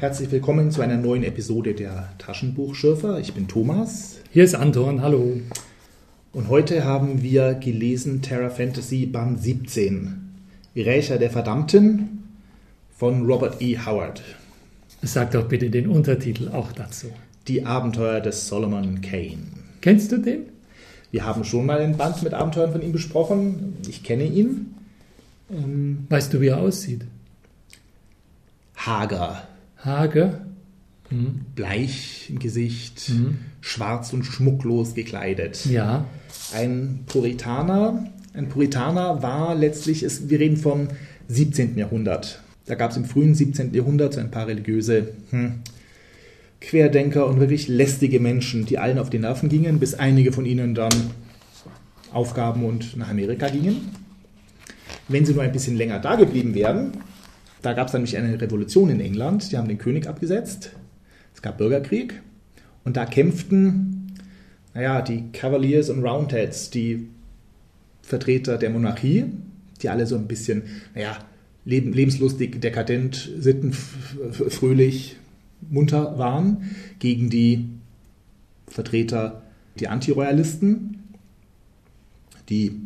Herzlich 0.00 0.30
willkommen 0.30 0.70
zu 0.70 0.80
einer 0.80 0.96
neuen 0.96 1.24
Episode 1.24 1.74
der 1.74 2.10
Taschenbuchschürfer. 2.18 3.18
Ich 3.18 3.34
bin 3.34 3.48
Thomas. 3.48 4.18
Hier 4.30 4.44
ist 4.44 4.54
Anton, 4.54 5.02
hallo. 5.02 5.40
Und 6.32 6.48
heute 6.48 6.84
haben 6.84 7.20
wir 7.24 7.54
gelesen 7.54 8.22
Terra 8.22 8.48
Fantasy 8.48 9.06
Band 9.06 9.42
17. 9.42 10.36
Rächer 10.76 11.18
der 11.18 11.30
Verdammten 11.30 12.22
von 12.96 13.26
Robert 13.26 13.60
E. 13.60 13.76
Howard. 13.76 14.22
Sag 15.02 15.32
doch 15.32 15.48
bitte 15.48 15.68
den 15.68 15.88
Untertitel 15.88 16.46
auch 16.50 16.70
dazu. 16.70 17.08
Die 17.48 17.66
Abenteuer 17.66 18.20
des 18.20 18.46
Solomon 18.46 19.00
Kane. 19.00 19.48
Kennst 19.80 20.12
du 20.12 20.18
den? 20.18 20.42
Wir 21.10 21.26
haben 21.26 21.42
schon 21.42 21.66
mal 21.66 21.80
einen 21.80 21.96
Band 21.96 22.22
mit 22.22 22.34
Abenteuern 22.34 22.70
von 22.70 22.82
ihm 22.82 22.92
besprochen. 22.92 23.76
Ich 23.88 24.04
kenne 24.04 24.26
ihn. 24.26 24.76
Ähm, 25.50 26.06
weißt 26.08 26.32
du, 26.32 26.40
wie 26.40 26.48
er 26.48 26.58
aussieht? 26.58 27.04
Hager. 28.76 29.47
Hager? 29.84 30.40
Mhm. 31.10 31.46
Bleich 31.54 32.26
im 32.30 32.38
Gesicht, 32.38 33.10
mhm. 33.10 33.38
schwarz 33.60 34.12
und 34.12 34.24
schmucklos 34.24 34.94
gekleidet. 34.94 35.64
Ja. 35.66 36.06
Ein 36.54 37.00
Puritaner. 37.06 38.06
Ein 38.34 38.48
Puritaner 38.48 39.22
war 39.22 39.54
letztlich, 39.54 40.02
ist, 40.02 40.28
wir 40.28 40.38
reden 40.38 40.56
vom 40.56 40.88
17. 41.28 41.76
Jahrhundert. 41.78 42.42
Da 42.66 42.74
gab 42.74 42.90
es 42.90 42.96
im 42.96 43.04
frühen 43.06 43.34
17. 43.34 43.72
Jahrhundert 43.72 44.14
so 44.14 44.20
ein 44.20 44.30
paar 44.30 44.46
religiöse 44.46 45.12
hm, 45.30 45.60
Querdenker 46.60 47.26
und 47.26 47.40
wirklich 47.40 47.68
lästige 47.68 48.20
Menschen, 48.20 48.66
die 48.66 48.78
allen 48.78 48.98
auf 48.98 49.10
die 49.10 49.18
Nerven 49.18 49.48
gingen, 49.48 49.78
bis 49.78 49.94
einige 49.94 50.32
von 50.32 50.44
ihnen 50.44 50.74
dann 50.74 50.92
aufgaben 52.12 52.64
und 52.64 52.96
nach 52.96 53.08
Amerika 53.08 53.48
gingen. 53.48 53.88
Wenn 55.08 55.24
sie 55.24 55.32
nur 55.32 55.42
ein 55.42 55.52
bisschen 55.52 55.76
länger 55.76 55.98
da 55.98 56.16
geblieben 56.16 56.54
wären, 56.54 56.92
da 57.62 57.72
gab 57.72 57.88
es 57.88 57.92
nämlich 57.92 58.16
eine 58.16 58.40
Revolution 58.40 58.90
in 58.90 59.00
England, 59.00 59.50
die 59.50 59.58
haben 59.58 59.68
den 59.68 59.78
König 59.78 60.06
abgesetzt, 60.06 60.70
es 61.34 61.42
gab 61.42 61.58
Bürgerkrieg. 61.58 62.22
Und 62.84 62.96
da 62.96 63.04
kämpften, 63.04 64.12
naja, 64.74 65.02
die 65.02 65.30
Cavaliers 65.32 65.90
und 65.90 66.04
Roundheads, 66.04 66.70
die 66.70 67.08
Vertreter 68.02 68.56
der 68.56 68.70
Monarchie, 68.70 69.26
die 69.82 69.88
alle 69.88 70.06
so 70.06 70.16
ein 70.16 70.26
bisschen, 70.26 70.62
naja, 70.94 71.18
lebenslustig, 71.64 72.60
dekadent, 72.60 73.30
sittenfröhlich, 73.38 75.16
munter 75.68 76.18
waren, 76.18 76.70
gegen 76.98 77.28
die 77.28 77.68
Vertreter, 78.68 79.42
die 79.78 79.88
Antiroyalisten, 79.88 81.02
die 82.48 82.80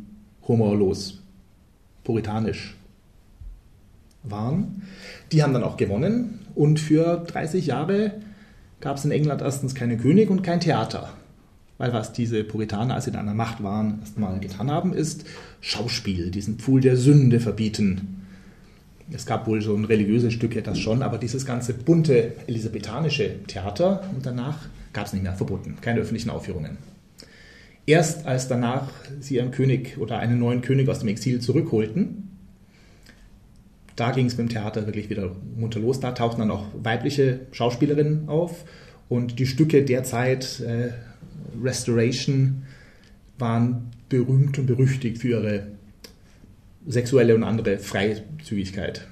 humorlos, 0.48 1.23
puritanisch 2.03 2.75
waren. 4.23 4.83
Die 5.33 5.42
haben 5.42 5.53
dann 5.53 5.65
auch 5.65 5.77
gewonnen 5.77 6.41
und 6.55 6.81
für 6.81 7.25
30 7.27 7.67
Jahre 7.67 8.12
gab 8.81 8.97
es 8.97 9.05
in 9.05 9.11
England 9.11 9.42
erstens 9.42 9.75
keinen 9.75 9.98
König 9.98 10.31
und 10.31 10.42
kein 10.42 10.61
Theater. 10.61 11.11
Weil 11.78 11.92
was 11.92 12.12
diese 12.12 12.45
Puritaner, 12.45 12.95
als 12.95 13.06
sie 13.06 13.12
an 13.12 13.27
der 13.27 13.34
Macht 13.34 13.62
waren, 13.62 14.00
erstmal 14.00 14.39
getan 14.39 14.70
haben, 14.70 14.93
ist 14.93 15.25
Schauspiel, 15.61 16.31
diesen 16.31 16.59
Pfuhl 16.59 16.81
der 16.81 16.97
Sünde 16.97 17.41
verbieten. 17.41 18.23
Es 19.11 19.27
gab 19.27 19.47
wohl 19.47 19.61
so 19.62 19.75
ein 19.75 19.84
religiöses 19.84 20.33
Stück, 20.33 20.62
das 20.62 20.78
schon, 20.78 21.03
aber 21.03 21.19
dieses 21.19 21.45
ganze 21.45 21.75
bunte 21.75 22.33
elisabethanische 22.47 23.43
Theater 23.47 24.05
und 24.15 24.25
danach 24.25 24.69
gab 24.93 25.06
es 25.06 25.12
nicht 25.12 25.23
mehr 25.23 25.34
verboten, 25.34 25.77
keine 25.81 26.00
öffentlichen 26.00 26.31
Aufführungen. 26.31 26.78
Erst 27.84 28.27
als 28.27 28.47
danach 28.47 28.89
sie 29.20 29.37
ihren 29.37 29.50
König 29.50 29.98
oder 29.98 30.19
einen 30.19 30.39
neuen 30.39 30.62
König 30.62 30.89
aus 30.89 31.00
dem 31.00 31.09
Exil 31.09 31.41
zurückholten, 31.41 32.22
da 33.97 34.10
ging 34.12 34.26
es 34.26 34.36
mit 34.36 34.48
dem 34.48 34.53
Theater 34.53 34.86
wirklich 34.86 35.10
wieder 35.10 35.34
munter 35.56 35.80
los. 35.80 36.00
Da 36.00 36.12
tauchten 36.12 36.41
dann 36.41 36.50
auch 36.50 36.64
weibliche 36.82 37.41
Schauspielerinnen 37.53 38.28
auf 38.28 38.64
und 39.08 39.38
die 39.38 39.47
Stücke 39.47 39.84
der 39.84 40.04
Zeit, 40.04 40.60
äh, 40.60 40.91
Restoration, 41.62 42.62
waren 43.38 43.91
berühmt 44.08 44.58
und 44.58 44.66
berüchtigt 44.66 45.19
für 45.19 45.28
ihre 45.28 45.66
sexuelle 46.86 47.34
und 47.34 47.42
andere 47.42 47.78
Freizügigkeit. 47.78 49.06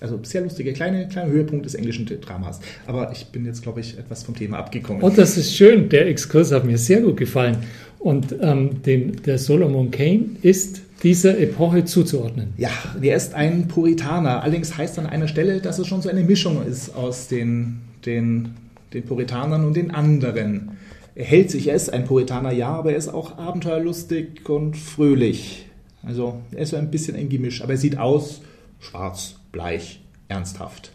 Also 0.00 0.20
sehr 0.22 0.42
lustige, 0.42 0.72
kleine, 0.72 1.08
kleiner 1.08 1.30
Höhepunkt 1.30 1.64
des 1.64 1.74
englischen 1.74 2.04
Dramas. 2.06 2.60
Aber 2.86 3.12
ich 3.12 3.26
bin 3.26 3.46
jetzt, 3.46 3.62
glaube 3.62 3.80
ich, 3.80 3.98
etwas 3.98 4.24
vom 4.24 4.34
Thema 4.34 4.58
abgekommen. 4.58 5.02
Und 5.02 5.16
das 5.16 5.38
ist 5.38 5.56
schön. 5.56 5.88
Der 5.88 6.06
Exkurs 6.06 6.52
hat 6.52 6.64
mir 6.64 6.76
sehr 6.76 7.00
gut 7.00 7.16
gefallen. 7.16 7.58
Und 7.98 8.34
ähm, 8.40 8.82
den, 8.82 9.22
der 9.22 9.38
Solomon 9.38 9.90
Kane 9.90 10.26
ist 10.42 10.82
dieser 11.02 11.38
Epoche 11.38 11.84
zuzuordnen. 11.84 12.54
Ja, 12.56 12.70
er 13.00 13.16
ist 13.16 13.34
ein 13.34 13.68
Puritaner. 13.68 14.42
Allerdings 14.42 14.76
heißt 14.76 14.98
an 14.98 15.06
einer 15.06 15.28
Stelle, 15.28 15.60
dass 15.60 15.78
es 15.78 15.86
schon 15.86 16.02
so 16.02 16.08
eine 16.08 16.24
Mischung 16.24 16.64
ist 16.66 16.94
aus 16.94 17.28
den, 17.28 17.80
den, 18.06 18.54
den 18.92 19.04
Puritanern 19.04 19.64
und 19.64 19.76
den 19.76 19.90
anderen. 19.90 20.72
Er 21.14 21.24
hält 21.24 21.50
sich, 21.50 21.68
er 21.68 21.74
ist 21.74 21.92
ein 21.92 22.04
Puritaner, 22.04 22.52
ja, 22.52 22.68
aber 22.68 22.92
er 22.92 22.96
ist 22.96 23.08
auch 23.08 23.38
abenteuerlustig 23.38 24.48
und 24.48 24.76
fröhlich. 24.76 25.66
Also 26.02 26.40
er 26.52 26.60
ist 26.62 26.70
so 26.70 26.76
ein 26.76 26.90
bisschen 26.90 27.16
ein 27.16 27.28
Gemisch, 27.28 27.62
aber 27.62 27.72
er 27.72 27.78
sieht 27.78 27.98
aus 27.98 28.42
schwarz, 28.80 29.36
bleich, 29.52 30.00
ernsthaft. 30.28 30.92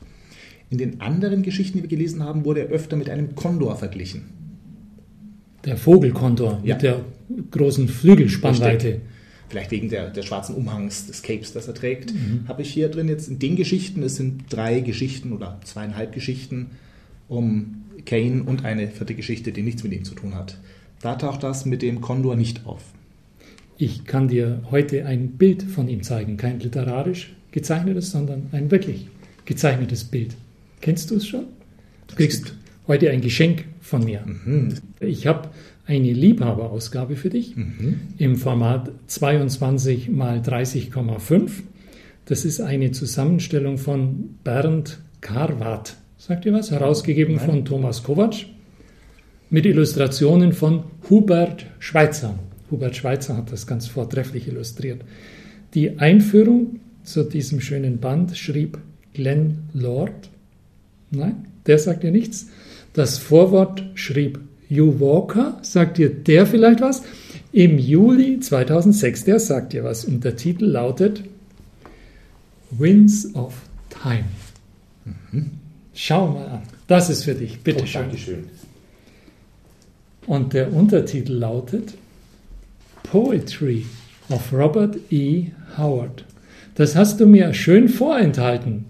In 0.69 0.77
den 0.77 1.01
anderen 1.01 1.43
Geschichten, 1.43 1.77
die 1.77 1.83
wir 1.83 1.89
gelesen 1.89 2.23
haben, 2.23 2.45
wurde 2.45 2.61
er 2.61 2.67
öfter 2.67 2.95
mit 2.95 3.09
einem 3.09 3.35
Kondor 3.35 3.75
verglichen. 3.75 4.29
Der 5.65 5.75
Vogelkondor 5.75 6.61
ja. 6.63 6.75
mit 6.75 6.83
der 6.83 7.01
großen 7.51 7.87
Flügelspannweite. 7.87 8.87
Richtig. 8.87 9.01
Vielleicht 9.51 9.71
wegen 9.71 9.89
der, 9.89 10.09
der 10.09 10.23
schwarzen 10.23 10.55
Umhangs 10.55 11.07
des 11.07 11.23
Capes, 11.23 11.51
das 11.51 11.67
er 11.67 11.73
trägt, 11.73 12.13
mhm. 12.13 12.45
habe 12.47 12.61
ich 12.61 12.71
hier 12.71 12.87
drin 12.87 13.09
jetzt 13.09 13.27
in 13.27 13.37
den 13.37 13.57
Geschichten, 13.57 14.01
es 14.01 14.15
sind 14.15 14.45
drei 14.49 14.79
Geschichten 14.79 15.33
oder 15.33 15.59
zweieinhalb 15.65 16.13
Geschichten 16.13 16.67
um 17.27 17.83
Kane 18.05 18.43
und 18.43 18.63
eine 18.63 18.87
vierte 18.87 19.13
Geschichte, 19.13 19.51
die 19.51 19.61
nichts 19.61 19.83
mit 19.83 19.91
ihm 19.91 20.05
zu 20.05 20.15
tun 20.15 20.35
hat. 20.35 20.57
Da 21.01 21.15
taucht 21.15 21.43
das 21.43 21.65
mit 21.65 21.81
dem 21.81 21.99
Kondor 21.99 22.37
nicht 22.37 22.65
auf. 22.65 22.81
Ich 23.77 24.05
kann 24.05 24.29
dir 24.29 24.63
heute 24.71 25.05
ein 25.05 25.31
Bild 25.31 25.63
von 25.63 25.89
ihm 25.89 26.01
zeigen, 26.01 26.37
kein 26.37 26.61
literarisch 26.61 27.35
gezeichnetes, 27.51 28.09
sondern 28.09 28.47
ein 28.53 28.71
wirklich 28.71 29.07
gezeichnetes 29.43 30.05
Bild. 30.05 30.33
Kennst 30.79 31.11
du 31.11 31.15
es 31.15 31.27
schon? 31.27 31.43
Du 32.07 32.15
kriegst 32.15 32.55
heute 32.87 33.09
ein 33.09 33.19
Geschenk 33.19 33.65
von 33.91 34.03
mir. 34.05 34.23
Mhm. 34.25 34.73
Ich 35.01 35.27
habe 35.27 35.49
eine 35.85 36.13
Liebhaberausgabe 36.13 37.17
für 37.17 37.29
dich 37.29 37.55
mhm. 37.57 37.99
im 38.17 38.37
Format 38.37 38.89
22 39.07 40.09
mal 40.09 40.39
30,5. 40.39 41.51
Das 42.25 42.45
ist 42.45 42.61
eine 42.61 42.91
Zusammenstellung 42.91 43.77
von 43.77 44.37
Bernd 44.43 44.99
Karwat. 45.19 45.97
Sagt 46.17 46.45
ihr 46.45 46.53
was? 46.53 46.71
Herausgegeben 46.71 47.35
Nein. 47.35 47.45
von 47.45 47.65
Thomas 47.65 48.03
Kovac 48.03 48.45
mit 49.49 49.65
Illustrationen 49.65 50.53
von 50.53 50.85
Hubert 51.09 51.65
Schweitzer. 51.79 52.39
Hubert 52.69 52.95
Schweitzer 52.95 53.35
hat 53.35 53.51
das 53.51 53.67
ganz 53.67 53.87
vortrefflich 53.87 54.47
illustriert. 54.47 55.01
Die 55.73 55.99
Einführung 55.99 56.79
zu 57.03 57.23
diesem 57.23 57.59
schönen 57.59 57.97
Band 57.97 58.37
schrieb 58.37 58.77
Glenn 59.13 59.63
Lord. 59.73 60.29
Nein, 61.09 61.47
der 61.65 61.77
sagt 61.77 62.03
dir 62.03 62.11
nichts. 62.11 62.47
Das 62.93 63.17
Vorwort 63.17 63.83
schrieb 63.95 64.39
Hugh 64.69 64.99
Walker. 64.99 65.57
Sagt 65.61 65.97
dir 65.97 66.09
der 66.09 66.45
vielleicht 66.45 66.81
was? 66.81 67.03
Im 67.53 67.77
Juli 67.77 68.39
2006, 68.39 69.25
der 69.25 69.39
sagt 69.39 69.73
dir 69.73 69.83
was. 69.83 70.05
Und 70.05 70.23
der 70.23 70.35
Titel 70.35 70.65
lautet 70.65 71.23
Winds 72.71 73.35
of 73.35 73.53
Time. 73.89 74.25
Mhm. 75.05 75.51
Schau 75.93 76.27
mal 76.27 76.47
an. 76.47 76.61
Das 76.87 77.09
ist 77.09 77.23
für 77.23 77.35
dich. 77.35 77.59
Bitte 77.61 77.83
oh, 77.83 77.85
schön. 77.85 78.01
Dankeschön. 78.03 78.43
Und 80.27 80.53
der 80.53 80.73
Untertitel 80.73 81.33
lautet 81.33 81.93
Poetry 83.03 83.85
of 84.29 84.53
Robert 84.53 84.97
E. 85.09 85.47
Howard. 85.77 86.25
Das 86.75 86.95
hast 86.95 87.19
du 87.19 87.25
mir 87.25 87.53
schön 87.53 87.89
vorenthalten. 87.89 88.85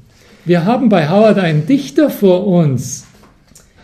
Wir 0.46 0.66
haben 0.66 0.90
bei 0.90 1.10
Howard 1.10 1.40
einen 1.40 1.66
Dichter 1.66 2.10
vor 2.10 2.46
uns. 2.46 3.06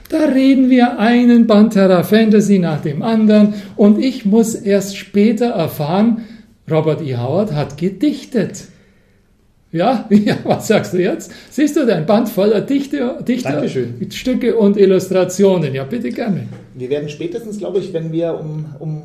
Da 0.09 0.25
reden 0.25 0.69
wir 0.69 0.99
einen 0.99 1.47
Banterra 1.47 2.03
Fantasy 2.03 2.59
nach 2.59 2.81
dem 2.81 3.01
anderen 3.01 3.55
und 3.75 3.99
ich 3.99 4.25
muss 4.25 4.55
erst 4.55 4.95
später 4.95 5.47
erfahren, 5.47 6.25
Robert 6.69 7.01
E. 7.01 7.17
Howard 7.17 7.53
hat 7.53 7.77
gedichtet. 7.77 8.65
Ja, 9.71 10.07
ja, 10.09 10.37
was 10.45 10.67
sagst 10.67 10.93
du 10.93 11.01
jetzt? 11.01 11.31
Siehst 11.49 11.75
du 11.75 11.85
dein 11.85 12.05
Band 12.05 12.29
voller 12.29 12.61
Dichter, 12.61 13.21
Dichter 13.21 13.67
Stücke 14.09 14.55
und 14.55 14.77
Illustrationen? 14.77 15.73
Ja, 15.73 15.83
bitte 15.83 16.09
gerne. 16.09 16.47
Wir 16.73 16.89
werden 16.89 17.09
spätestens, 17.09 17.57
glaube 17.57 17.79
ich, 17.79 17.91
wenn 17.91 18.11
wir 18.13 18.39
um, 18.39 18.65
um 18.79 19.03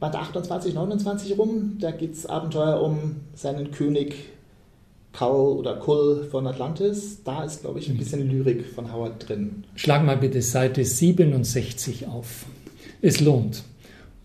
Band 0.00 0.16
28, 0.16 0.74
29 0.74 1.38
rum. 1.38 1.78
Da 1.80 1.92
geht 1.92 2.12
es 2.12 2.26
Abenteuer 2.26 2.82
um 2.82 3.16
seinen 3.34 3.70
König 3.70 4.14
Kull 5.12 5.58
oder 5.58 5.76
Kull 5.76 6.28
von 6.30 6.46
Atlantis. 6.46 7.22
Da 7.24 7.44
ist, 7.44 7.62
glaube 7.62 7.78
ich, 7.78 7.88
ein 7.88 7.96
bisschen 7.96 8.30
Lyrik 8.30 8.64
von 8.66 8.92
Howard 8.92 9.28
drin. 9.28 9.64
Schlag 9.74 10.04
mal 10.04 10.16
bitte 10.16 10.42
Seite 10.42 10.84
67 10.84 12.06
auf. 12.06 12.46
Es 13.02 13.20
lohnt. 13.20 13.64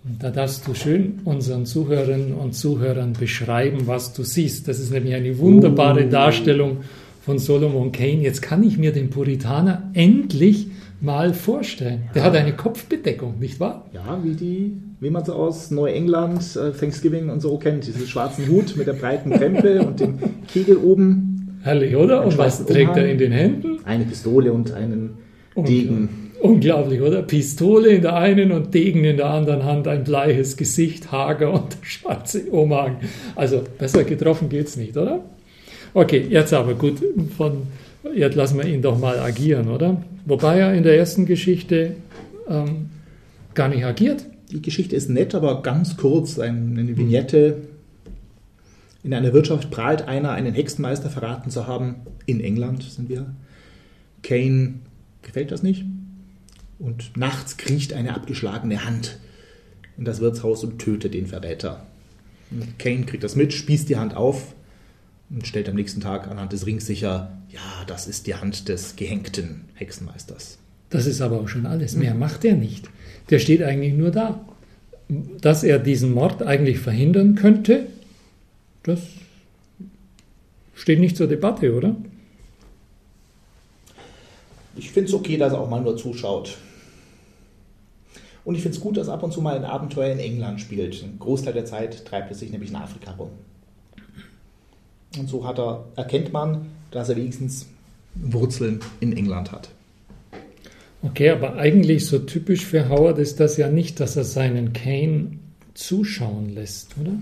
Und 0.03 0.21
da 0.21 0.29
darfst 0.29 0.67
du 0.67 0.75
schön 0.75 1.21
unseren 1.25 1.65
Zuhörerinnen 1.65 2.33
und 2.33 2.53
Zuhörern 2.53 3.13
beschreiben, 3.13 3.87
was 3.87 4.13
du 4.13 4.23
siehst. 4.23 4.67
Das 4.67 4.79
ist 4.79 4.91
nämlich 4.91 5.15
eine 5.15 5.39
wunderbare 5.39 6.05
oh. 6.05 6.09
Darstellung 6.09 6.77
von 7.21 7.39
Solomon 7.39 7.91
Kane. 7.91 8.21
Jetzt 8.21 8.43
kann 8.43 8.61
ich 8.61 8.77
mir 8.77 8.91
den 8.91 9.09
Puritaner 9.09 9.89
endlich 9.93 10.67
mal 11.01 11.33
vorstellen. 11.33 12.09
Der 12.13 12.23
hat 12.23 12.35
eine 12.35 12.55
Kopfbedeckung, 12.55 13.39
nicht 13.39 13.59
wahr? 13.59 13.85
Ja, 13.93 14.19
wie 14.23 14.33
die, 14.33 14.73
wie 15.05 15.11
man 15.11 15.23
so 15.23 15.33
aus 15.33 15.69
Neuengland, 15.69 16.55
äh, 16.55 16.71
Thanksgiving 16.71 17.29
und 17.29 17.39
so 17.39 17.59
kennt. 17.59 17.85
Diesen 17.85 18.07
schwarzen 18.07 18.47
Hut 18.47 18.75
mit 18.75 18.87
der 18.87 18.93
breiten 18.93 19.29
Krempe 19.29 19.81
und 19.85 19.99
dem 19.99 20.17
Kegel 20.47 20.77
oben. 20.77 21.59
Herrlich, 21.61 21.95
oder? 21.95 22.25
Und 22.25 22.39
was 22.39 22.65
trägt 22.65 22.89
Umhang. 22.89 23.03
er 23.03 23.11
in 23.11 23.17
den 23.19 23.31
Händen? 23.31 23.85
Eine 23.85 24.05
Pistole 24.05 24.51
und 24.51 24.73
einen 24.73 25.11
Degen. 25.55 26.31
Unglaublich, 26.41 27.01
oder? 27.01 27.21
Pistole 27.21 27.89
in 27.89 28.01
der 28.01 28.15
einen 28.15 28.51
und 28.51 28.73
Degen 28.73 29.03
in 29.03 29.17
der 29.17 29.29
anderen 29.29 29.63
Hand, 29.63 29.87
ein 29.87 30.03
bleiches 30.03 30.57
Gesicht, 30.57 31.11
hager 31.11 31.53
und 31.53 31.73
der 31.73 31.85
schwarze 31.85 32.41
Umhang. 32.49 32.97
Also 33.35 33.61
besser 33.77 34.05
getroffen 34.05 34.49
geht's 34.49 34.75
nicht, 34.75 34.97
oder? 34.97 35.23
Okay, 35.93 36.25
jetzt 36.27 36.51
aber 36.51 36.73
gut, 36.73 36.97
von, 37.37 37.61
jetzt 38.15 38.35
lassen 38.35 38.57
wir 38.57 38.65
ihn 38.65 38.81
doch 38.81 38.97
mal 38.97 39.19
agieren, 39.19 39.69
oder? 39.69 40.01
Wobei 40.25 40.57
er 40.57 40.73
in 40.73 40.81
der 40.81 40.97
ersten 40.97 41.27
Geschichte 41.27 41.91
ähm, 42.49 42.89
gar 43.53 43.69
nicht 43.69 43.85
agiert. 43.85 44.25
Die 44.51 44.62
Geschichte 44.62 44.95
ist 44.95 45.09
nett, 45.09 45.33
aber 45.36 45.62
ganz 45.62 45.97
kurz, 45.97 46.39
eine 46.39 46.97
Vignette. 46.97 47.68
In 49.03 49.13
einer 49.13 49.33
Wirtschaft 49.33 49.71
prahlt 49.71 50.07
einer, 50.07 50.31
einen 50.31 50.53
Hexenmeister 50.53 51.09
verraten 51.09 51.50
zu 51.50 51.68
haben. 51.68 51.95
In 52.25 52.39
England 52.39 52.83
sind 52.83 53.09
wir. 53.09 53.36
Kane 54.24 54.75
gefällt 55.21 55.51
das 55.51 55.63
nicht. 55.63 55.86
Und 56.80 57.15
nachts 57.15 57.57
kriecht 57.57 57.94
eine 57.94 58.15
abgeschlagene 58.15 58.86
Hand 58.86 59.19
in 59.97 60.06
das 60.06 60.19
Wirtshaus 60.19 60.63
und 60.63 60.80
tötet 60.80 61.13
den 61.13 61.27
Verräter. 61.27 61.86
Und 62.51 62.77
Kane 62.80 63.06
kriegt 63.06 63.24
das 63.24 63.36
mit, 63.36 63.53
spießt 63.53 63.88
die 63.89 63.98
Hand 63.98 64.15
auf 64.15 64.56
und 65.30 65.48
stellt 65.48 65.69
am 65.69 65.75
nächsten 65.75 66.01
Tag 66.01 66.27
anhand 66.27 66.53
des 66.53 66.65
Rings 66.65 66.86
sicher, 66.86 67.38
ja, 67.50 67.86
das 67.88 68.07
ist 68.07 68.27
die 68.27 68.36
Hand 68.36 68.68
des 68.68 68.95
gehängten 68.95 69.65
Hexenmeisters. 69.74 70.59
Das 70.95 71.07
ist 71.07 71.19
aber 71.19 71.42
auch 71.42 71.50
schon 71.50 71.65
alles. 71.65 71.97
Mehr 71.97 72.13
macht 72.13 72.45
er 72.45 72.56
nicht. 72.56 72.89
Der 73.30 73.39
steht 73.39 73.62
eigentlich 73.62 73.94
nur 73.94 74.12
da. 74.12 74.39
Dass 75.42 75.62
er 75.62 75.77
diesen 75.77 76.13
Mord 76.13 76.42
eigentlich 76.42 76.80
verhindern 76.80 77.36
könnte, 77.36 77.88
das 78.83 79.01
steht 80.74 81.01
nicht 81.01 81.18
zur 81.18 81.27
Debatte, 81.27 81.75
oder? 81.75 81.97
Ich 84.77 84.89
finde 84.92 85.09
es 85.09 85.13
okay, 85.13 85.36
dass 85.36 85.51
er 85.51 85.59
auch 85.59 85.69
mal 85.69 85.81
nur 85.81 85.97
zuschaut. 85.97 86.57
Und 88.45 88.56
ich 88.56 88.62
finde 88.62 88.77
es 88.77 88.81
gut, 88.81 88.95
dass 88.95 89.09
ab 89.09 89.21
und 89.21 89.33
zu 89.33 89.41
mal 89.41 89.57
ein 89.57 89.65
Abenteuer 89.65 90.13
in 90.13 90.19
England 90.19 90.62
spielt. 90.62 91.03
Ein 91.03 91.19
Großteil 91.19 91.53
der 91.53 91.65
Zeit 91.65 92.06
treibt 92.06 92.31
er 92.31 92.38
sich 92.38 92.51
nämlich 92.51 92.69
in 92.69 92.77
Afrika 92.77 93.12
rum. 93.12 93.31
Und 95.19 95.27
so 95.27 95.44
er, 95.44 95.83
erkennt 95.98 96.31
man, 96.31 96.68
dass 96.91 97.09
er 97.09 97.18
wenigstens 97.18 97.68
Wurzeln 98.15 98.80
in 99.01 99.12
England 99.12 99.51
hat. 99.51 99.75
Okay, 101.05 101.29
aber 101.29 101.55
eigentlich 101.55 102.05
so 102.05 102.19
typisch 102.19 102.65
für 102.65 102.89
Howard 102.89 103.19
ist 103.19 103.39
das 103.39 103.57
ja 103.57 103.69
nicht, 103.69 103.99
dass 103.99 104.15
er 104.15 104.23
seinen 104.23 104.73
Kane 104.73 105.37
zuschauen 105.73 106.49
lässt, 106.49 106.95
oder? 106.99 107.13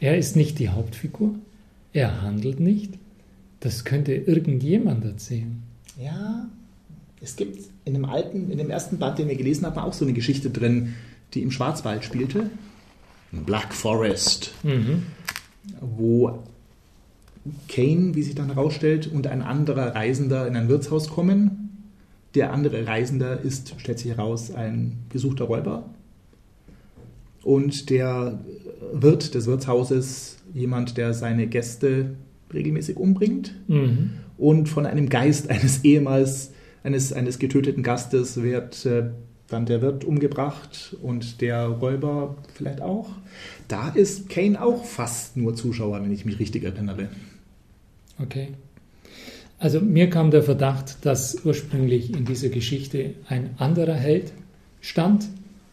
Er 0.00 0.16
ist 0.16 0.36
nicht 0.36 0.58
die 0.58 0.68
Hauptfigur. 0.68 1.34
Er 1.92 2.22
handelt 2.22 2.60
nicht. 2.60 2.94
Das 3.60 3.84
könnte 3.84 4.14
irgendjemand 4.14 5.04
erzählen. 5.04 5.62
Ja, 6.00 6.46
es 7.20 7.34
gibt 7.34 7.58
in 7.84 7.94
dem 7.94 8.04
alten, 8.04 8.50
in 8.50 8.58
dem 8.58 8.70
ersten 8.70 8.98
Band, 8.98 9.18
den 9.18 9.28
wir 9.28 9.36
gelesen 9.36 9.66
haben, 9.66 9.78
auch 9.78 9.92
so 9.92 10.04
eine 10.04 10.14
Geschichte 10.14 10.50
drin, 10.50 10.94
die 11.34 11.42
im 11.42 11.50
Schwarzwald 11.50 12.04
spielte. 12.04 12.50
Black 13.32 13.74
Forest. 13.74 14.52
Mhm 14.62 15.02
wo 15.80 16.42
Kane, 17.68 18.14
wie 18.14 18.22
sich 18.22 18.34
dann 18.34 18.52
herausstellt, 18.52 19.06
und 19.06 19.26
ein 19.26 19.42
anderer 19.42 19.94
Reisender 19.94 20.46
in 20.46 20.56
ein 20.56 20.68
Wirtshaus 20.68 21.08
kommen. 21.08 21.67
Der 22.38 22.52
andere 22.52 22.86
Reisender 22.86 23.40
ist, 23.40 23.74
stellt 23.78 23.98
sich 23.98 24.12
heraus, 24.12 24.54
ein 24.54 24.98
gesuchter 25.08 25.46
Räuber. 25.46 25.90
Und 27.42 27.90
der 27.90 28.38
Wirt 28.92 29.34
des 29.34 29.46
Wirtshauses 29.46 30.38
jemand, 30.54 30.96
der 30.96 31.14
seine 31.14 31.48
Gäste 31.48 32.14
regelmäßig 32.54 32.96
umbringt. 32.96 33.56
Mhm. 33.66 34.10
Und 34.36 34.68
von 34.68 34.86
einem 34.86 35.08
Geist 35.08 35.50
eines 35.50 35.82
ehemals, 35.82 36.52
eines, 36.84 37.12
eines 37.12 37.40
getöteten 37.40 37.82
Gastes 37.82 38.40
wird 38.40 38.86
äh, 38.86 39.10
dann 39.48 39.66
der 39.66 39.82
Wirt 39.82 40.04
umgebracht 40.04 40.96
und 41.02 41.40
der 41.40 41.66
Räuber 41.66 42.36
vielleicht 42.54 42.82
auch. 42.82 43.08
Da 43.66 43.88
ist 43.88 44.28
Kane 44.28 44.62
auch 44.62 44.84
fast 44.84 45.36
nur 45.36 45.56
Zuschauer, 45.56 46.00
wenn 46.04 46.12
ich 46.12 46.24
mich 46.24 46.38
richtig 46.38 46.62
erinnere. 46.62 47.08
Okay. 48.22 48.50
Also 49.58 49.80
mir 49.80 50.08
kam 50.08 50.30
der 50.30 50.42
Verdacht, 50.42 51.04
dass 51.04 51.44
ursprünglich 51.44 52.14
in 52.14 52.24
dieser 52.24 52.48
Geschichte 52.48 53.14
ein 53.28 53.50
anderer 53.58 53.94
Held 53.94 54.32
stand 54.80 55.26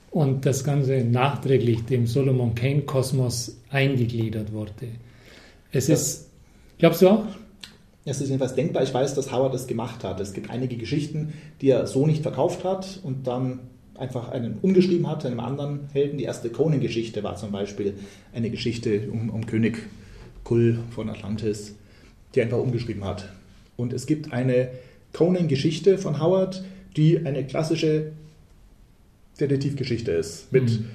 und 0.09 0.45
das 0.45 0.63
Ganze 0.63 1.03
nachträglich 1.03 1.85
dem 1.85 2.07
Solomon 2.07 2.55
Kane 2.55 2.81
Kosmos 2.81 3.57
eingegliedert 3.69 4.53
wurde. 4.53 4.71
Es 5.71 5.87
das, 5.87 6.01
ist, 6.01 6.29
glaubst 6.79 7.01
du 7.01 7.09
auch? 7.09 7.25
Es 8.05 8.21
ist 8.21 8.29
jedenfalls 8.29 8.55
denkbar. 8.55 8.83
Ich 8.83 8.93
weiß, 8.93 9.13
dass 9.13 9.31
Howard 9.31 9.53
das 9.53 9.67
gemacht 9.67 10.03
hat. 10.03 10.19
Es 10.19 10.33
gibt 10.33 10.49
einige 10.49 10.77
Geschichten, 10.77 11.33
die 11.61 11.69
er 11.69 11.85
so 11.85 12.07
nicht 12.07 12.23
verkauft 12.23 12.63
hat 12.63 12.99
und 13.03 13.27
dann 13.27 13.59
einfach 13.97 14.29
einen 14.29 14.57
umgeschrieben 14.61 15.07
hat, 15.07 15.25
einem 15.25 15.39
anderen 15.39 15.89
Helden. 15.93 16.17
Die 16.17 16.23
erste 16.23 16.49
Conan-Geschichte 16.49 17.23
war 17.23 17.35
zum 17.35 17.51
Beispiel 17.51 17.93
eine 18.33 18.49
Geschichte 18.49 19.09
um, 19.11 19.29
um 19.29 19.45
König 19.45 19.79
Kull 20.43 20.79
von 20.91 21.09
Atlantis, 21.09 21.75
die 22.33 22.39
er 22.39 22.45
einfach 22.45 22.59
umgeschrieben 22.59 23.03
hat. 23.03 23.29
Und 23.77 23.93
es 23.93 24.05
gibt 24.05 24.31
eine 24.31 24.69
Conan-Geschichte 25.13 25.97
von 25.97 26.21
Howard, 26.21 26.63
die 26.95 27.25
eine 27.25 27.45
klassische 27.45 28.11
Detektivgeschichte 29.39 30.11
ist. 30.11 30.51
Mit, 30.51 30.69
mhm. 30.69 30.85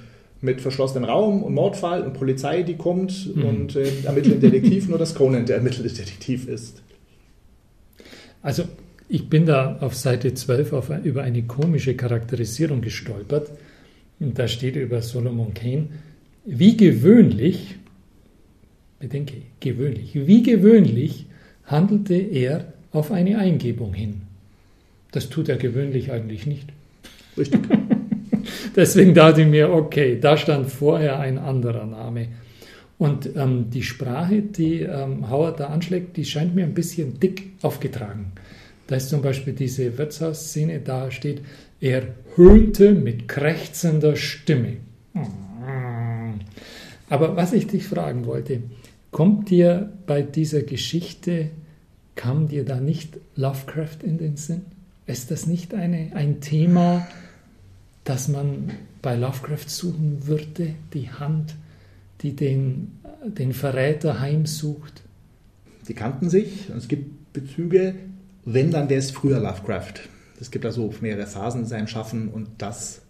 mit 0.41 0.61
verschlossenem 0.61 1.05
Raum 1.07 1.43
und 1.43 1.53
Mordfall 1.53 2.03
und 2.03 2.13
Polizei, 2.13 2.63
die 2.63 2.75
kommt 2.75 3.35
mhm. 3.35 3.45
und 3.45 3.75
äh, 3.75 3.87
ermittelnden 4.03 4.41
Detektiv, 4.41 4.87
nur 4.89 4.97
dass 4.97 5.15
Conan 5.15 5.45
der 5.45 5.57
ermittelte 5.57 5.93
Detektiv 5.93 6.47
ist. 6.47 6.81
Also 8.41 8.63
ich 9.09 9.29
bin 9.29 9.45
da 9.45 9.77
auf 9.81 9.93
Seite 9.95 10.33
12 10.33 10.73
auf, 10.73 10.89
über 11.03 11.23
eine 11.23 11.43
komische 11.43 11.95
Charakterisierung 11.95 12.81
gestolpert. 12.81 13.51
Und 14.19 14.39
da 14.39 14.47
steht 14.47 14.75
über 14.75 15.01
Solomon 15.01 15.53
Kane, 15.53 15.87
wie 16.45 16.77
gewöhnlich, 16.77 17.75
bedenke, 18.99 19.33
gewöhnlich, 19.59 20.15
wie 20.15 20.43
gewöhnlich 20.43 21.25
handelte 21.71 22.15
er 22.15 22.73
auf 22.91 23.11
eine 23.11 23.37
Eingebung 23.37 23.93
hin. 23.93 24.21
Das 25.11 25.29
tut 25.29 25.49
er 25.49 25.57
gewöhnlich 25.57 26.11
eigentlich 26.11 26.45
nicht. 26.45 26.69
Richtig. 27.37 27.61
Deswegen 28.75 29.13
dachte 29.13 29.41
ich 29.41 29.47
mir, 29.47 29.71
okay, 29.71 30.19
da 30.19 30.37
stand 30.37 30.69
vorher 30.69 31.19
ein 31.19 31.37
anderer 31.37 31.85
Name. 31.85 32.27
Und 32.97 33.35
ähm, 33.35 33.69
die 33.71 33.83
Sprache, 33.83 34.41
die 34.41 34.81
ähm, 34.81 35.29
Howard 35.29 35.59
da 35.59 35.67
anschlägt, 35.67 36.17
die 36.17 36.25
scheint 36.25 36.53
mir 36.53 36.65
ein 36.65 36.73
bisschen 36.73 37.19
dick 37.19 37.53
aufgetragen. 37.61 38.33
Da 38.87 38.97
ist 38.97 39.09
zum 39.09 39.21
Beispiel 39.21 39.53
diese 39.53 39.97
Wirtshausszene, 39.97 40.79
da 40.79 41.09
steht, 41.11 41.41
er 41.79 42.03
höhnte 42.35 42.93
mit 42.93 43.27
krächzender 43.27 44.15
Stimme. 44.15 44.77
Aber 47.09 47.35
was 47.35 47.53
ich 47.53 47.67
dich 47.67 47.85
fragen 47.87 48.25
wollte, 48.25 48.61
kommt 49.11 49.49
dir 49.49 49.93
bei 50.07 50.21
dieser 50.21 50.63
Geschichte, 50.63 51.49
kam 52.15 52.47
dir 52.47 52.65
da 52.65 52.79
nicht 52.79 53.17
Lovecraft 53.35 53.97
in 54.03 54.17
den 54.17 54.37
Sinn? 54.37 54.63
Ist 55.05 55.31
das 55.31 55.45
nicht 55.45 55.73
eine, 55.73 56.11
ein 56.15 56.41
Thema, 56.41 57.07
das 58.03 58.27
man 58.27 58.71
bei 59.01 59.15
Lovecraft 59.15 59.67
suchen 59.67 60.27
würde? 60.27 60.75
Die 60.93 61.11
Hand, 61.11 61.55
die 62.21 62.35
den, 62.35 62.99
den 63.25 63.53
Verräter 63.53 64.19
heimsucht. 64.19 65.01
Sie 65.83 65.93
kannten 65.93 66.29
sich. 66.29 66.69
Es 66.69 66.87
gibt 66.87 67.33
Bezüge. 67.33 67.95
Wenn, 68.45 68.71
dann 68.71 68.89
wäre 68.89 68.99
es 68.99 69.11
früher 69.11 69.39
Lovecraft. 69.39 69.93
Es 70.39 70.49
gibt 70.49 70.65
da 70.65 70.71
so 70.71 70.93
mehrere 71.01 71.27
Phasen 71.27 71.61
in 71.61 71.67
seinem 71.67 71.87
Schaffen 71.87 72.29
und 72.29 72.49
das, 72.57 73.01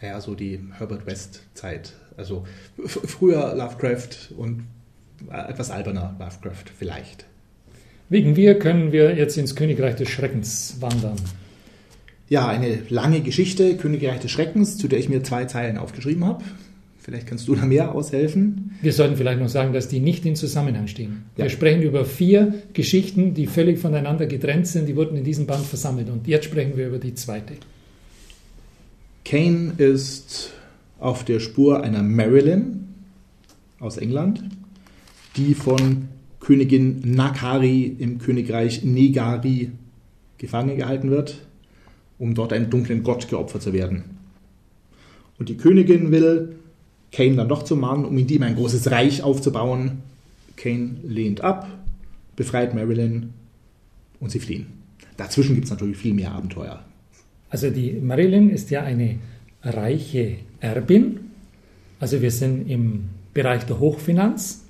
ja, 0.00 0.20
so 0.20 0.34
die 0.34 0.60
Herbert 0.78 1.06
West-Zeit. 1.06 1.94
Also 2.16 2.44
früher 2.86 3.54
Lovecraft 3.54 4.32
und 4.36 4.64
äh, 5.30 5.50
etwas 5.50 5.70
alberner 5.70 6.16
Lovecraft 6.18 6.64
vielleicht. 6.78 7.26
Wegen 8.08 8.36
wir 8.36 8.58
können 8.58 8.92
wir 8.92 9.16
jetzt 9.16 9.36
ins 9.36 9.56
Königreich 9.56 9.96
des 9.96 10.08
Schreckens 10.08 10.76
wandern. 10.80 11.16
Ja, 12.28 12.48
eine 12.48 12.78
lange 12.88 13.20
Geschichte, 13.20 13.76
Königreich 13.76 14.20
des 14.20 14.30
Schreckens, 14.30 14.78
zu 14.78 14.88
der 14.88 14.98
ich 14.98 15.08
mir 15.08 15.22
zwei 15.22 15.44
Zeilen 15.44 15.78
aufgeschrieben 15.78 16.24
habe. 16.24 16.44
Vielleicht 16.98 17.28
kannst 17.28 17.46
du 17.46 17.54
da 17.54 17.64
mehr 17.64 17.94
aushelfen. 17.94 18.72
Wir 18.82 18.92
sollten 18.92 19.16
vielleicht 19.16 19.40
noch 19.40 19.48
sagen, 19.48 19.72
dass 19.72 19.86
die 19.86 20.00
nicht 20.00 20.26
in 20.26 20.34
Zusammenhang 20.34 20.88
stehen. 20.88 21.26
Ja. 21.36 21.44
Wir 21.44 21.50
sprechen 21.50 21.82
über 21.82 22.04
vier 22.04 22.54
Geschichten, 22.72 23.32
die 23.32 23.46
völlig 23.46 23.78
voneinander 23.78 24.26
getrennt 24.26 24.66
sind. 24.66 24.88
Die 24.88 24.96
wurden 24.96 25.16
in 25.16 25.22
diesem 25.22 25.46
Band 25.46 25.64
versammelt. 25.64 26.10
Und 26.10 26.26
jetzt 26.26 26.46
sprechen 26.46 26.76
wir 26.76 26.88
über 26.88 26.98
die 26.98 27.14
zweite. 27.14 27.54
Kane 29.24 29.74
ist 29.78 30.50
auf 30.98 31.24
der 31.24 31.40
Spur 31.40 31.82
einer 31.82 32.02
Marilyn 32.02 32.86
aus 33.80 33.96
England, 33.96 34.42
die 35.36 35.54
von 35.54 36.08
Königin 36.40 37.00
Nakari 37.04 37.84
im 37.98 38.18
Königreich 38.18 38.84
Negari 38.84 39.72
gefangen 40.38 40.76
gehalten 40.76 41.10
wird, 41.10 41.38
um 42.18 42.34
dort 42.34 42.52
einem 42.52 42.70
dunklen 42.70 43.02
Gott 43.02 43.28
geopfert 43.28 43.62
zu 43.62 43.72
werden. 43.72 44.04
Und 45.38 45.48
die 45.48 45.56
Königin 45.56 46.10
will 46.10 46.56
Kane 47.12 47.36
dann 47.36 47.48
doch 47.48 47.62
zu 47.62 47.76
mahnen, 47.76 48.04
um 48.04 48.16
in 48.16 48.28
ihm 48.28 48.42
ein 48.42 48.56
großes 48.56 48.90
Reich 48.90 49.22
aufzubauen. 49.22 50.02
Kane 50.56 50.96
lehnt 51.04 51.42
ab, 51.42 51.68
befreit 52.36 52.74
Marilyn 52.74 53.32
und 54.20 54.30
sie 54.30 54.40
fliehen. 54.40 54.66
Dazwischen 55.16 55.54
gibt 55.54 55.64
es 55.66 55.70
natürlich 55.70 55.96
viel 55.96 56.14
mehr 56.14 56.32
Abenteuer. 56.32 56.84
Also 57.50 57.70
die 57.70 57.92
Marilyn 57.92 58.50
ist 58.50 58.70
ja 58.70 58.82
eine 58.82 59.18
reiche 59.62 60.38
Erbin. 60.60 61.32
Also 62.00 62.22
wir 62.22 62.30
sind 62.30 62.68
im 62.68 63.08
Bereich 63.34 63.64
der 63.64 63.80
Hochfinanz. 63.80 64.62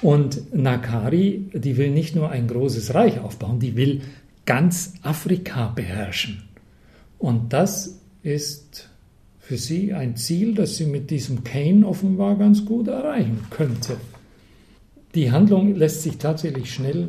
Und 0.00 0.54
Nakari, 0.54 1.50
die 1.52 1.76
will 1.76 1.90
nicht 1.90 2.16
nur 2.16 2.30
ein 2.30 2.48
großes 2.48 2.94
Reich 2.94 3.20
aufbauen, 3.20 3.60
die 3.60 3.76
will 3.76 4.00
ganz 4.46 4.94
Afrika 5.02 5.68
beherrschen. 5.68 6.42
Und 7.18 7.52
das 7.52 7.98
ist 8.22 8.88
für 9.38 9.56
sie 9.56 9.92
ein 9.92 10.16
Ziel, 10.16 10.54
das 10.54 10.76
sie 10.76 10.86
mit 10.86 11.10
diesem 11.10 11.44
Kane 11.44 11.86
offenbar 11.86 12.36
ganz 12.36 12.64
gut 12.64 12.88
erreichen 12.88 13.38
könnte. 13.50 13.96
Die 15.14 15.30
Handlung 15.30 15.76
lässt 15.76 16.02
sich 16.02 16.16
tatsächlich 16.16 16.72
schnell, 16.72 17.08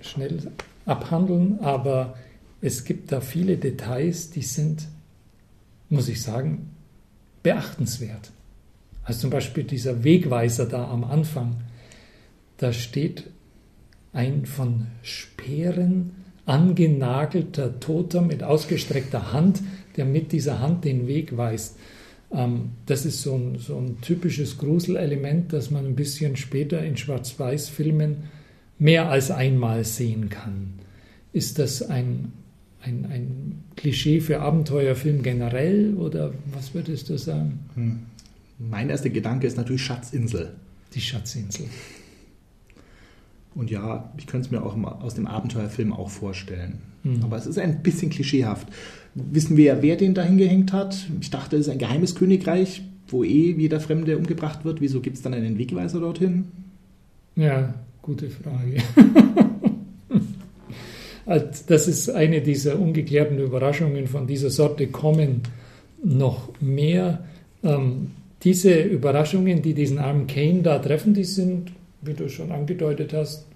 schnell 0.00 0.38
abhandeln, 0.84 1.60
aber 1.60 2.16
es 2.60 2.84
gibt 2.84 3.12
da 3.12 3.20
viele 3.20 3.56
Details, 3.56 4.30
die 4.30 4.42
sind, 4.42 4.88
muss 5.88 6.08
ich 6.08 6.20
sagen, 6.20 6.70
beachtenswert. 7.46 8.32
Also 9.04 9.20
zum 9.20 9.30
Beispiel 9.30 9.62
dieser 9.62 10.02
Wegweiser 10.02 10.66
da 10.66 10.90
am 10.90 11.04
Anfang, 11.04 11.58
da 12.56 12.72
steht 12.72 13.30
ein 14.12 14.46
von 14.46 14.88
Speeren 15.02 16.10
angenagelter 16.44 17.78
Toter 17.78 18.20
mit 18.20 18.42
ausgestreckter 18.42 19.32
Hand, 19.32 19.62
der 19.96 20.06
mit 20.06 20.32
dieser 20.32 20.58
Hand 20.58 20.84
den 20.84 21.06
Weg 21.06 21.36
weist. 21.36 21.76
Ähm, 22.32 22.70
das 22.86 23.06
ist 23.06 23.22
so 23.22 23.36
ein, 23.36 23.60
so 23.60 23.78
ein 23.78 24.00
typisches 24.00 24.58
Gruselelement, 24.58 25.52
das 25.52 25.70
man 25.70 25.86
ein 25.86 25.94
bisschen 25.94 26.34
später 26.34 26.82
in 26.82 26.96
Schwarz-Weiß-Filmen 26.96 28.24
mehr 28.80 29.08
als 29.08 29.30
einmal 29.30 29.84
sehen 29.84 30.30
kann. 30.30 30.80
Ist 31.32 31.60
das 31.60 31.80
ein, 31.80 32.32
ein, 32.86 33.06
ein 33.10 33.64
Klischee 33.76 34.20
für 34.20 34.40
Abenteuerfilm 34.40 35.22
generell 35.22 35.94
oder 35.94 36.32
was 36.52 36.74
würdest 36.74 37.10
du 37.10 37.18
sagen? 37.18 37.58
Hm. 37.74 37.98
Mein 38.58 38.88
erster 38.88 39.10
Gedanke 39.10 39.46
ist 39.46 39.56
natürlich 39.56 39.82
Schatzinsel. 39.82 40.52
Die 40.94 41.00
Schatzinsel. 41.00 41.66
Und 43.54 43.70
ja, 43.70 44.12
ich 44.16 44.26
könnte 44.26 44.46
es 44.46 44.50
mir 44.50 44.62
auch 44.62 44.76
aus 45.02 45.14
dem 45.14 45.26
Abenteuerfilm 45.26 45.92
auch 45.92 46.10
vorstellen. 46.10 46.78
Mhm. 47.02 47.22
Aber 47.22 47.36
es 47.36 47.46
ist 47.46 47.58
ein 47.58 47.82
bisschen 47.82 48.10
klischeehaft. 48.10 48.68
Wissen 49.14 49.56
wir, 49.56 49.82
wer 49.82 49.96
den 49.96 50.14
da 50.14 50.22
hingehängt 50.22 50.72
hat? 50.72 51.06
Ich 51.20 51.30
dachte, 51.30 51.56
es 51.56 51.66
ist 51.66 51.72
ein 51.72 51.78
geheimes 51.78 52.14
Königreich, 52.14 52.82
wo 53.08 53.24
eh 53.24 53.52
jeder 53.52 53.80
Fremde 53.80 54.18
umgebracht 54.18 54.64
wird. 54.64 54.80
Wieso 54.80 55.00
gibt 55.00 55.16
es 55.16 55.22
dann 55.22 55.34
einen 55.34 55.58
Wegweiser 55.58 56.00
dorthin? 56.00 56.44
Ja, 57.34 57.74
gute 58.02 58.28
Frage. 58.28 58.76
das 61.26 61.88
ist 61.88 62.08
eine 62.08 62.40
dieser 62.40 62.78
ungeklärten 62.78 63.38
Überraschungen 63.38 64.06
von 64.06 64.26
dieser 64.26 64.50
Sorte 64.50 64.86
kommen 64.86 65.42
noch 66.02 66.52
mehr. 66.60 67.24
Ähm, 67.64 68.12
diese 68.42 68.80
Überraschungen, 68.80 69.60
die 69.60 69.74
diesen 69.74 69.98
armen 69.98 70.28
Kane 70.28 70.62
da 70.62 70.78
treffen, 70.78 71.14
die 71.14 71.24
sind, 71.24 71.72
wie 72.02 72.14
du 72.14 72.28
schon 72.28 72.52
angedeutet 72.52 73.12
hast, 73.12 73.46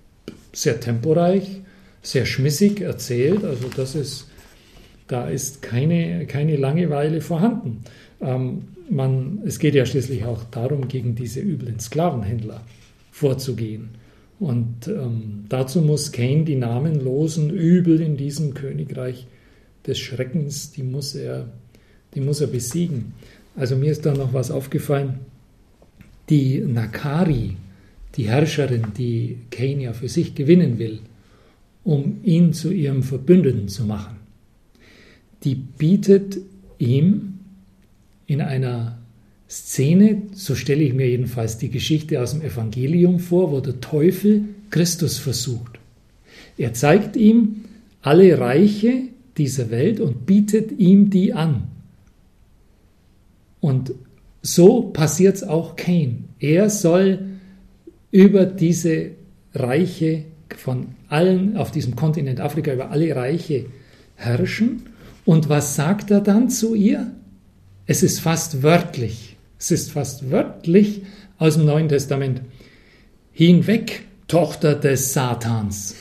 sehr 0.52 0.80
temporeich, 0.80 1.60
sehr 2.02 2.26
schmissig 2.26 2.80
erzählt. 2.80 3.44
Also 3.44 3.68
das 3.76 3.94
ist, 3.94 4.26
da 5.06 5.28
ist 5.28 5.62
keine, 5.62 6.26
keine 6.26 6.56
Langeweile 6.56 7.20
vorhanden. 7.20 7.84
Ähm, 8.20 8.62
man, 8.88 9.42
es 9.46 9.60
geht 9.60 9.76
ja 9.76 9.86
schließlich 9.86 10.24
auch 10.24 10.42
darum, 10.50 10.88
gegen 10.88 11.14
diese 11.14 11.38
üblen 11.40 11.78
Sklavenhändler 11.78 12.62
vorzugehen. 13.12 13.90
Und 14.40 14.88
ähm, 14.88 15.44
dazu 15.50 15.82
muss 15.82 16.12
Kane 16.12 16.44
die 16.44 16.56
namenlosen 16.56 17.50
Übel 17.50 18.00
in 18.00 18.16
diesem 18.16 18.54
Königreich 18.54 19.26
des 19.86 19.98
Schreckens, 19.98 20.72
die 20.72 20.82
muss 20.82 21.14
er, 21.14 21.52
die 22.14 22.20
muss 22.20 22.40
er 22.40 22.46
besiegen. 22.46 23.12
Also 23.54 23.76
mir 23.76 23.92
ist 23.92 24.06
da 24.06 24.14
noch 24.14 24.32
was 24.32 24.50
aufgefallen. 24.50 25.20
Die 26.30 26.60
Nakari, 26.60 27.56
die 28.14 28.28
Herrscherin, 28.28 28.86
die 28.96 29.38
Kane 29.50 29.82
ja 29.82 29.92
für 29.92 30.08
sich 30.08 30.34
gewinnen 30.34 30.78
will, 30.78 31.00
um 31.84 32.20
ihn 32.22 32.54
zu 32.54 32.72
ihrem 32.72 33.02
Verbündeten 33.02 33.68
zu 33.68 33.84
machen, 33.84 34.16
die 35.44 35.54
bietet 35.54 36.38
ihm 36.78 37.40
in 38.26 38.40
einer 38.40 38.99
Szene, 39.50 40.22
so 40.32 40.54
stelle 40.54 40.84
ich 40.84 40.94
mir 40.94 41.08
jedenfalls 41.08 41.58
die 41.58 41.70
Geschichte 41.70 42.22
aus 42.22 42.30
dem 42.30 42.42
Evangelium 42.42 43.18
vor, 43.18 43.50
wo 43.50 43.58
der 43.58 43.80
Teufel 43.80 44.44
Christus 44.70 45.18
versucht. 45.18 45.80
Er 46.56 46.72
zeigt 46.72 47.16
ihm 47.16 47.64
alle 48.00 48.38
Reiche 48.38 49.08
dieser 49.36 49.70
Welt 49.70 49.98
und 49.98 50.24
bietet 50.24 50.78
ihm 50.78 51.10
die 51.10 51.32
an. 51.32 51.64
Und 53.58 53.92
so 54.40 54.82
passiert 54.82 55.36
es 55.36 55.42
auch 55.42 55.74
Cain. 55.74 56.26
Er 56.38 56.70
soll 56.70 57.26
über 58.12 58.46
diese 58.46 59.10
Reiche 59.52 60.26
von 60.56 60.88
allen 61.08 61.56
auf 61.56 61.72
diesem 61.72 61.96
Kontinent 61.96 62.40
Afrika, 62.40 62.72
über 62.72 62.90
alle 62.90 63.14
Reiche 63.16 63.66
herrschen. 64.14 64.82
Und 65.24 65.48
was 65.48 65.74
sagt 65.74 66.12
er 66.12 66.20
dann 66.20 66.50
zu 66.50 66.76
ihr? 66.76 67.12
Es 67.86 68.04
ist 68.04 68.20
fast 68.20 68.62
wörtlich. 68.62 69.29
Es 69.60 69.70
ist 69.70 69.92
fast 69.92 70.30
wörtlich 70.30 71.02
aus 71.38 71.54
dem 71.54 71.66
Neuen 71.66 71.88
Testament. 71.88 72.40
Hinweg, 73.30 74.06
Tochter 74.26 74.74
des 74.74 75.12
Satans. 75.12 75.94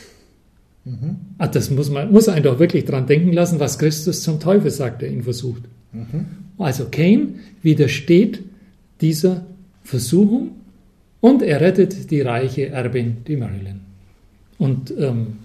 Mhm. 0.85 1.17
Ah, 1.37 1.47
das 1.47 1.69
muss 1.69 1.89
man 1.89 2.11
muss 2.11 2.29
einen 2.29 2.43
doch 2.43 2.57
wirklich 2.57 2.85
dran 2.85 3.05
denken 3.05 3.33
lassen, 3.33 3.59
was 3.59 3.77
Christus 3.77 4.23
zum 4.23 4.39
Teufel 4.39 4.71
sagt, 4.71 5.01
der 5.01 5.11
ihn 5.11 5.23
versucht. 5.23 5.63
Mhm. 5.91 6.25
Also 6.57 6.85
Cain 6.89 7.39
widersteht 7.61 8.43
dieser 9.01 9.45
Versuchung 9.83 10.51
und 11.19 11.41
er 11.41 11.59
rettet 11.59 12.11
die 12.11 12.21
reiche 12.21 12.69
Erbin, 12.69 13.17
die 13.27 13.35
Marilyn. 13.35 13.81
Und 14.57 14.93
ähm, 14.97 15.37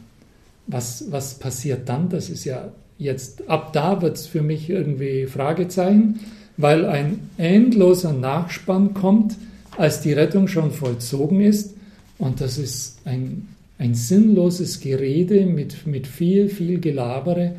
was, 0.69 1.07
was 1.11 1.35
passiert 1.35 1.89
dann? 1.89 2.09
Das 2.09 2.31
ist 2.31 2.45
ja 2.45 2.73
jetzt, 2.97 3.49
ab 3.49 3.73
da 3.73 4.03
wird 4.03 4.17
es 4.17 4.27
für 4.27 4.43
mich 4.43 4.71
irgendwie 4.71 5.27
Fragezeichen, 5.27 6.21
weil 6.57 6.87
ein 6.87 7.31
endloser 7.37 8.13
Nachspann 8.13 8.95
kommt, 8.95 9.37
als 9.77 10.01
die 10.01 10.13
Rettung 10.13 10.49
schon 10.49 10.71
vollzogen 10.71 11.41
ist. 11.41 11.75
Und 12.19 12.41
das 12.41 12.59
ist 12.59 12.99
ein, 13.05 13.49
ein 13.79 13.95
sinnloses 13.95 14.81
Gerede 14.81 15.47
mit, 15.47 15.87
mit 15.87 16.07
viel, 16.07 16.49
viel 16.49 16.81
Gelabere, 16.81 17.57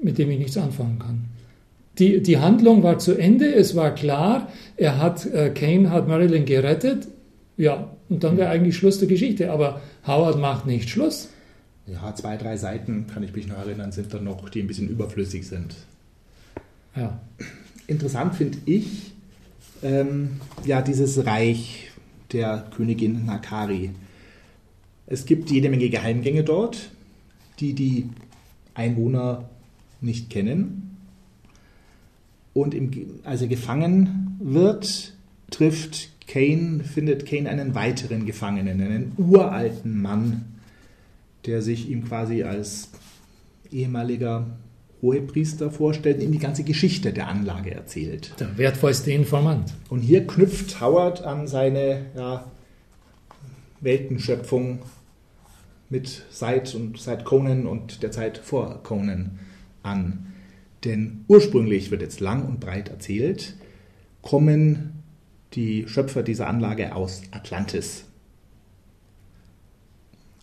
mit 0.00 0.18
dem 0.18 0.30
ich 0.30 0.38
nichts 0.38 0.56
anfangen 0.56 0.98
kann. 0.98 1.24
Die, 1.98 2.22
die 2.22 2.38
Handlung 2.38 2.84
war 2.84 3.00
zu 3.00 3.18
Ende, 3.18 3.52
es 3.52 3.74
war 3.74 3.92
klar, 3.92 4.52
er 4.76 4.98
hat, 4.98 5.26
äh, 5.26 5.50
Kane 5.50 5.90
hat 5.90 6.06
Marilyn 6.06 6.44
gerettet, 6.44 7.08
ja, 7.56 7.90
und 8.08 8.24
dann 8.24 8.36
wäre 8.36 8.50
eigentlich 8.50 8.76
Schluss 8.76 9.00
der 9.00 9.08
Geschichte. 9.08 9.50
Aber 9.50 9.80
Howard 10.06 10.38
macht 10.38 10.66
nicht 10.66 10.88
Schluss. 10.88 11.28
Ja, 11.86 12.14
zwei, 12.14 12.36
drei 12.36 12.56
Seiten, 12.56 13.06
kann 13.12 13.22
ich 13.22 13.34
mich 13.34 13.48
noch 13.48 13.58
erinnern, 13.58 13.92
sind 13.92 14.12
da 14.14 14.20
noch, 14.20 14.48
die 14.48 14.60
ein 14.60 14.66
bisschen 14.66 14.88
überflüssig 14.88 15.46
sind. 15.46 15.74
Ja. 16.94 17.20
Interessant 17.88 18.34
finde 18.34 18.58
ich, 18.66 19.12
ähm, 19.82 20.40
ja, 20.66 20.82
dieses 20.82 21.24
Reich 21.24 21.90
der 22.32 22.66
Königin 22.76 23.24
Nakari. 23.24 23.90
Es 25.06 25.24
gibt 25.24 25.50
jede 25.50 25.70
Menge 25.70 25.88
Geheimgänge 25.88 26.44
dort, 26.44 26.90
die 27.60 27.72
die 27.72 28.10
Einwohner 28.74 29.48
nicht 30.02 30.28
kennen. 30.28 30.96
Und 32.52 32.74
im, 32.74 32.90
als 33.24 33.40
er 33.40 33.48
gefangen 33.48 34.36
wird, 34.38 35.14
trifft 35.50 36.10
Kane, 36.26 36.84
findet 36.84 37.24
Kane 37.24 37.48
einen 37.48 37.74
weiteren 37.74 38.26
Gefangenen, 38.26 38.82
einen 38.82 39.12
uralten 39.16 40.02
Mann, 40.02 40.44
der 41.46 41.62
sich 41.62 41.88
ihm 41.88 42.04
quasi 42.04 42.42
als 42.42 42.90
ehemaliger 43.72 44.46
Hohepriester 45.02 45.70
vorstellt 45.70 46.22
ihm 46.22 46.32
die 46.32 46.38
ganze 46.38 46.64
Geschichte 46.64 47.12
der 47.12 47.28
Anlage 47.28 47.72
erzählt. 47.72 48.32
Der 48.40 48.58
wertvollste 48.58 49.12
Informant. 49.12 49.74
Und 49.88 50.00
hier 50.00 50.26
knüpft 50.26 50.80
Howard 50.80 51.22
an 51.22 51.46
seine 51.46 52.06
ja, 52.16 52.50
Weltenschöpfung 53.80 54.80
mit 55.88 56.24
seit 56.30 56.74
und 56.74 56.98
seit 56.98 57.24
Conan 57.24 57.66
und 57.66 58.02
der 58.02 58.10
Zeit 58.10 58.38
vor 58.38 58.82
Conan 58.82 59.38
an. 59.82 60.26
Denn 60.84 61.24
ursprünglich 61.28 61.90
wird 61.90 62.02
jetzt 62.02 62.20
lang 62.20 62.46
und 62.46 62.60
breit 62.60 62.88
erzählt, 62.88 63.54
kommen 64.22 65.02
die 65.54 65.88
Schöpfer 65.88 66.22
dieser 66.22 66.48
Anlage 66.48 66.94
aus 66.94 67.22
Atlantis. 67.30 68.04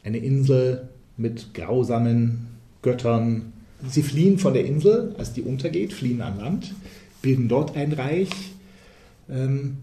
eine 0.06 0.20
Insel 0.20 0.90
mit 1.18 1.54
grausamen 1.54 2.48
Göttern. 2.82 3.54
Sie 3.90 4.04
fliehen 4.04 4.40
von 4.40 4.54
der 4.54 4.66
Insel, 4.66 5.16
als 5.18 5.34
die 5.34 5.42
untergeht, 5.42 5.94
fliehen 5.94 6.22
an 6.22 6.38
Land, 6.38 6.74
bilden 7.22 7.48
dort 7.48 7.76
ein 7.76 7.94
Reich, 7.94 8.30
ähm, 9.30 9.78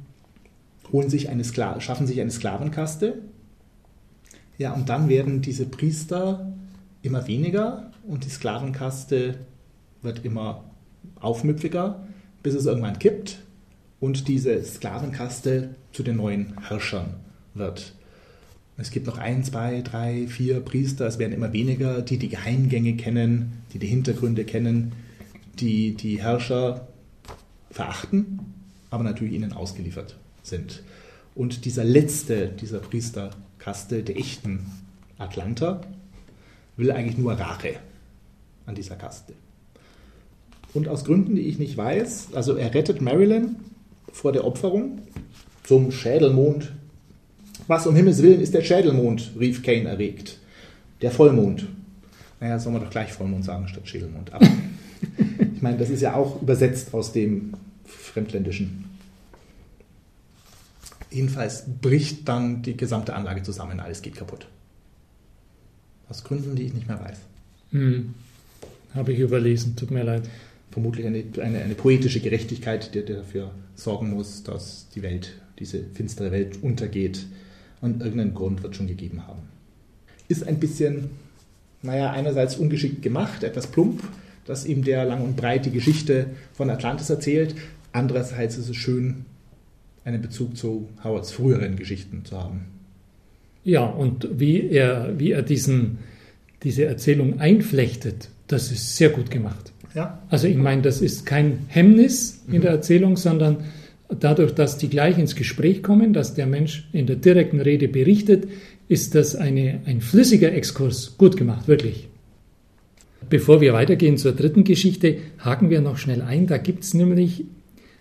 holen 0.92 1.10
sich 1.10 1.28
eine 1.28 1.44
Skla 1.44 1.80
schaffen 1.80 2.06
sich 2.06 2.20
eine 2.20 2.30
Sklavenkaste. 2.30 3.18
Ja, 4.58 4.72
und 4.72 4.88
dann 4.88 5.08
werden 5.08 5.42
diese 5.42 5.66
Priester 5.66 6.52
immer 7.02 7.26
weniger 7.26 7.90
und 8.06 8.24
die 8.24 8.30
Sklavenkaste 8.30 9.38
wird 10.02 10.24
immer 10.24 10.64
aufmüpfiger, 11.20 12.06
bis 12.42 12.54
es 12.54 12.66
irgendwann 12.66 12.98
kippt 12.98 13.42
und 14.00 14.28
diese 14.28 14.62
Sklavenkaste 14.62 15.74
zu 15.92 16.02
den 16.02 16.16
neuen 16.16 16.54
Herrschern 16.60 17.14
wird. 17.54 17.94
Es 18.82 18.90
gibt 18.90 19.06
noch 19.06 19.16
ein, 19.16 19.44
zwei, 19.44 19.80
drei, 19.80 20.26
vier 20.26 20.58
Priester, 20.58 21.06
es 21.06 21.20
werden 21.20 21.32
immer 21.32 21.52
weniger, 21.52 22.02
die 22.02 22.18
die 22.18 22.28
Geheimgänge 22.28 22.96
kennen, 22.96 23.62
die 23.72 23.78
die 23.78 23.86
Hintergründe 23.86 24.44
kennen, 24.44 24.90
die 25.60 25.94
die 25.94 26.20
Herrscher 26.20 26.88
verachten, 27.70 28.40
aber 28.90 29.04
natürlich 29.04 29.34
ihnen 29.34 29.52
ausgeliefert 29.52 30.16
sind. 30.42 30.82
Und 31.36 31.64
dieser 31.64 31.84
letzte 31.84 32.48
dieser 32.48 32.80
Priesterkaste, 32.80 34.02
der 34.02 34.18
echten 34.18 34.66
Atlanter, 35.16 35.82
will 36.76 36.90
eigentlich 36.90 37.18
nur 37.18 37.34
Rache 37.34 37.76
an 38.66 38.74
dieser 38.74 38.96
Kaste. 38.96 39.34
Und 40.74 40.88
aus 40.88 41.04
Gründen, 41.04 41.36
die 41.36 41.42
ich 41.42 41.60
nicht 41.60 41.76
weiß, 41.76 42.30
also 42.34 42.56
er 42.56 42.74
rettet 42.74 43.00
Marilyn 43.00 43.54
vor 44.12 44.32
der 44.32 44.44
Opferung 44.44 45.02
zum 45.62 45.92
Schädelmond. 45.92 46.72
Was 47.72 47.86
um 47.86 47.96
Himmels 47.96 48.20
Willen 48.20 48.42
ist 48.42 48.52
der 48.52 48.60
Schädelmond, 48.60 49.32
rief 49.40 49.62
Kane 49.62 49.88
erregt. 49.88 50.36
Der 51.00 51.10
Vollmond. 51.10 51.66
Naja, 52.38 52.58
soll 52.58 52.70
man 52.70 52.82
doch 52.82 52.90
gleich 52.90 53.14
Vollmond 53.14 53.46
sagen 53.46 53.66
statt 53.66 53.88
Schädelmond. 53.88 54.30
Aber 54.30 54.46
ich 55.54 55.62
meine, 55.62 55.78
das 55.78 55.88
ist 55.88 56.02
ja 56.02 56.14
auch 56.14 56.42
übersetzt 56.42 56.92
aus 56.92 57.14
dem 57.14 57.54
Fremdländischen. 57.86 58.84
Jedenfalls 61.10 61.64
bricht 61.80 62.28
dann 62.28 62.60
die 62.60 62.76
gesamte 62.76 63.14
Anlage 63.14 63.42
zusammen, 63.42 63.80
alles 63.80 64.02
geht 64.02 64.16
kaputt. 64.16 64.48
Aus 66.10 66.24
Gründen, 66.24 66.54
die 66.54 66.64
ich 66.64 66.74
nicht 66.74 66.88
mehr 66.88 67.00
weiß. 67.00 67.16
Hm. 67.70 68.12
Habe 68.94 69.14
ich 69.14 69.18
überlesen, 69.18 69.76
tut 69.76 69.90
mir 69.90 70.02
leid 70.02 70.28
vermutlich 70.70 71.06
eine, 71.06 71.24
eine, 71.40 71.60
eine 71.60 71.74
poetische 71.74 72.20
Gerechtigkeit, 72.20 72.94
die, 72.94 73.04
die, 73.04 73.14
dafür 73.14 73.50
sorgen 73.76 74.10
muss, 74.10 74.42
dass 74.42 74.88
die 74.94 75.02
Welt, 75.02 75.40
diese 75.58 75.84
finstere 75.94 76.32
Welt 76.32 76.62
untergeht. 76.62 77.26
Und 77.82 78.00
irgendeinen 78.00 78.32
Grund 78.32 78.62
wird 78.62 78.74
schon 78.74 78.86
gegeben 78.86 79.26
haben. 79.26 79.40
Ist 80.28 80.46
ein 80.46 80.58
bisschen, 80.58 81.10
naja, 81.82 82.10
einerseits 82.12 82.56
ungeschickt 82.56 83.02
gemacht, 83.02 83.42
etwas 83.42 83.66
plump, 83.66 84.02
dass 84.46 84.64
ihm 84.64 84.82
der 84.82 85.04
lang 85.04 85.22
und 85.22 85.36
breit 85.36 85.66
die 85.66 85.70
Geschichte 85.70 86.26
von 86.54 86.70
Atlantis 86.70 87.10
erzählt. 87.10 87.54
Andererseits 87.92 88.56
ist 88.56 88.70
es 88.70 88.76
schön, 88.76 89.26
einen 90.04 90.22
Bezug 90.22 90.56
zu 90.56 90.88
Howards 91.04 91.32
früheren 91.32 91.76
Geschichten 91.76 92.24
zu 92.24 92.38
haben. 92.38 92.66
Ja, 93.64 93.84
und 93.84 94.28
wie 94.40 94.68
er, 94.68 95.18
wie 95.18 95.32
er 95.32 95.42
diesen, 95.42 95.98
diese 96.62 96.84
Erzählung 96.84 97.40
einflechtet, 97.40 98.28
das 98.46 98.72
ist 98.72 98.96
sehr 98.96 99.10
gut 99.10 99.30
gemacht. 99.30 99.72
Ja. 99.94 100.22
Also 100.30 100.46
ich 100.46 100.56
meine, 100.56 100.82
das 100.82 101.00
ist 101.00 101.26
kein 101.26 101.66
Hemmnis 101.68 102.42
in 102.46 102.62
der 102.62 102.70
mhm. 102.70 102.76
Erzählung, 102.76 103.16
sondern 103.16 103.58
dadurch, 104.18 104.52
dass 104.52 104.78
die 104.78 104.88
gleich 104.88 105.18
ins 105.18 105.36
Gespräch 105.36 105.82
kommen, 105.82 106.12
dass 106.12 106.34
der 106.34 106.46
Mensch 106.46 106.88
in 106.92 107.06
der 107.06 107.16
direkten 107.16 107.60
Rede 107.60 107.88
berichtet, 107.88 108.48
ist 108.88 109.14
das 109.14 109.36
eine, 109.36 109.80
ein 109.86 110.00
flüssiger 110.00 110.52
Exkurs. 110.52 111.16
Gut 111.18 111.36
gemacht, 111.36 111.68
wirklich. 111.68 112.08
Bevor 113.30 113.60
wir 113.60 113.72
weitergehen 113.72 114.18
zur 114.18 114.32
dritten 114.32 114.64
Geschichte, 114.64 115.18
haken 115.38 115.70
wir 115.70 115.80
noch 115.80 115.96
schnell 115.96 116.22
ein. 116.22 116.46
Da 116.46 116.58
gibt 116.58 116.84
es 116.84 116.92
nämlich 116.92 117.44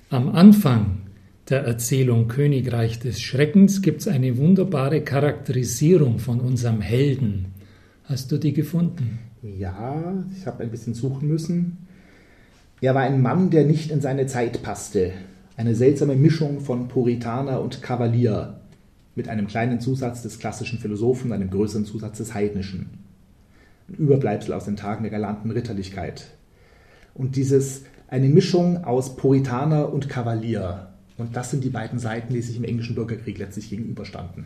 am 0.09 0.29
Anfang 0.29 0.97
der 1.49 1.63
Erzählung 1.63 2.27
Königreich 2.27 2.99
des 2.99 3.21
Schreckens 3.21 3.81
gibt 3.81 4.07
eine 4.07 4.37
wunderbare 4.37 5.01
Charakterisierung 5.01 6.19
von 6.19 6.39
unserem 6.39 6.81
Helden. 6.81 7.47
Hast 8.05 8.31
du 8.31 8.37
die 8.37 8.53
gefunden? 8.53 9.19
Ja, 9.41 10.23
ich 10.37 10.45
habe 10.45 10.63
ein 10.63 10.71
bisschen 10.71 10.93
suchen 10.93 11.27
müssen. 11.27 11.77
Er 12.79 12.95
war 12.95 13.01
ein 13.01 13.21
Mann, 13.21 13.49
der 13.49 13.65
nicht 13.65 13.91
in 13.91 14.01
seine 14.01 14.27
Zeit 14.27 14.63
passte. 14.63 15.11
Eine 15.57 15.75
seltsame 15.75 16.15
Mischung 16.15 16.61
von 16.61 16.87
Puritaner 16.87 17.61
und 17.61 17.81
Kavalier, 17.81 18.61
mit 19.15 19.27
einem 19.27 19.47
kleinen 19.47 19.79
Zusatz 19.79 20.21
des 20.21 20.39
klassischen 20.39 20.79
Philosophen, 20.79 21.33
einem 21.33 21.49
größeren 21.49 21.85
Zusatz 21.85 22.17
des 22.17 22.33
Heidnischen. 22.33 22.89
Ein 23.89 23.95
Überbleibsel 23.95 24.53
aus 24.53 24.65
den 24.65 24.77
Tagen 24.77 25.03
der 25.03 25.11
galanten 25.11 25.51
Ritterlichkeit. 25.51 26.31
Und 27.13 27.35
dieses, 27.35 27.83
eine 28.07 28.29
Mischung 28.29 28.83
aus 28.85 29.15
Puritaner 29.17 29.91
und 29.91 30.07
Kavalier. 30.07 30.87
Und 31.17 31.35
das 31.35 31.51
sind 31.51 31.63
die 31.63 31.69
beiden 31.69 31.99
Seiten, 31.99 32.33
die 32.33 32.41
sich 32.41 32.55
im 32.55 32.63
englischen 32.63 32.95
Bürgerkrieg 32.95 33.37
letztlich 33.37 33.69
gegenüberstanden. 33.69 34.45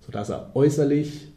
Sodass 0.00 0.30
er 0.30 0.50
äußerlich 0.54 1.28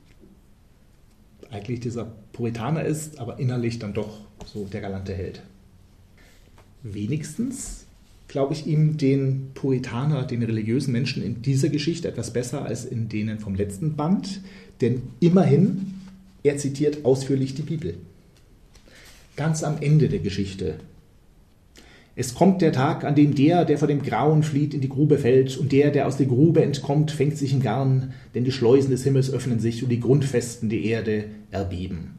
eigentlich 1.51 1.79
dieser 1.79 2.05
Puritaner 2.31 2.85
ist, 2.85 3.19
aber 3.19 3.39
innerlich 3.39 3.79
dann 3.79 3.93
doch 3.93 4.21
so 4.45 4.65
der 4.65 4.81
galante 4.81 5.13
Held. 5.13 5.41
Wenigstens 6.83 7.78
glaube 8.29 8.53
ich 8.53 8.65
ihm 8.65 8.95
den 8.97 9.51
Puritaner, 9.53 10.23
den 10.23 10.41
religiösen 10.41 10.93
Menschen 10.93 11.21
in 11.21 11.41
dieser 11.41 11.67
Geschichte 11.67 12.07
etwas 12.07 12.31
besser 12.31 12.63
als 12.63 12.85
in 12.85 13.09
denen 13.09 13.39
vom 13.39 13.55
letzten 13.55 13.97
Band, 13.97 14.39
denn 14.79 15.01
immerhin, 15.19 15.95
er 16.43 16.55
zitiert 16.55 17.03
ausführlich 17.03 17.55
die 17.55 17.63
Bibel. 17.63 17.95
Ganz 19.35 19.63
am 19.63 19.81
Ende 19.81 20.07
der 20.07 20.19
Geschichte 20.19 20.75
es 22.19 22.33
kommt 22.33 22.61
der 22.61 22.73
Tag, 22.73 23.05
an 23.05 23.15
dem 23.15 23.33
der, 23.33 23.63
der 23.63 23.77
vor 23.77 23.87
dem 23.87 24.03
Grauen 24.03 24.43
flieht, 24.43 24.73
in 24.73 24.81
die 24.81 24.89
Grube 24.89 25.17
fällt, 25.17 25.55
und 25.55 25.71
der, 25.71 25.89
der 25.89 26.05
aus 26.05 26.17
der 26.17 26.25
Grube 26.25 26.61
entkommt, 26.61 27.11
fängt 27.11 27.37
sich 27.37 27.53
in 27.53 27.61
Garn, 27.61 28.13
denn 28.35 28.43
die 28.43 28.51
Schleusen 28.51 28.91
des 28.91 29.05
Himmels 29.05 29.31
öffnen 29.31 29.61
sich 29.61 29.83
und 29.83 29.89
die 29.89 30.01
Grundfesten 30.01 30.67
der 30.67 30.81
Erde 30.81 31.23
erbeben. 31.49 32.18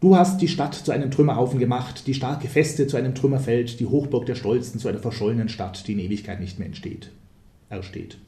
Du 0.00 0.16
hast 0.16 0.40
die 0.40 0.48
Stadt 0.48 0.74
zu 0.74 0.92
einem 0.92 1.10
Trümmerhaufen 1.10 1.58
gemacht, 1.58 2.06
die 2.06 2.14
starke 2.14 2.48
Feste 2.48 2.86
zu 2.86 2.96
einem 2.96 3.14
Trümmerfeld, 3.14 3.80
die 3.80 3.86
Hochburg 3.86 4.26
der 4.26 4.36
Stolzen 4.36 4.78
zu 4.78 4.88
einer 4.88 5.00
verschollenen 5.00 5.48
Stadt, 5.48 5.88
die 5.88 5.92
in 5.92 5.98
Ewigkeit 5.98 6.40
nicht 6.40 6.58
mehr 6.58 6.66
entsteht. 6.66 7.10
Ersteht. 7.68 8.18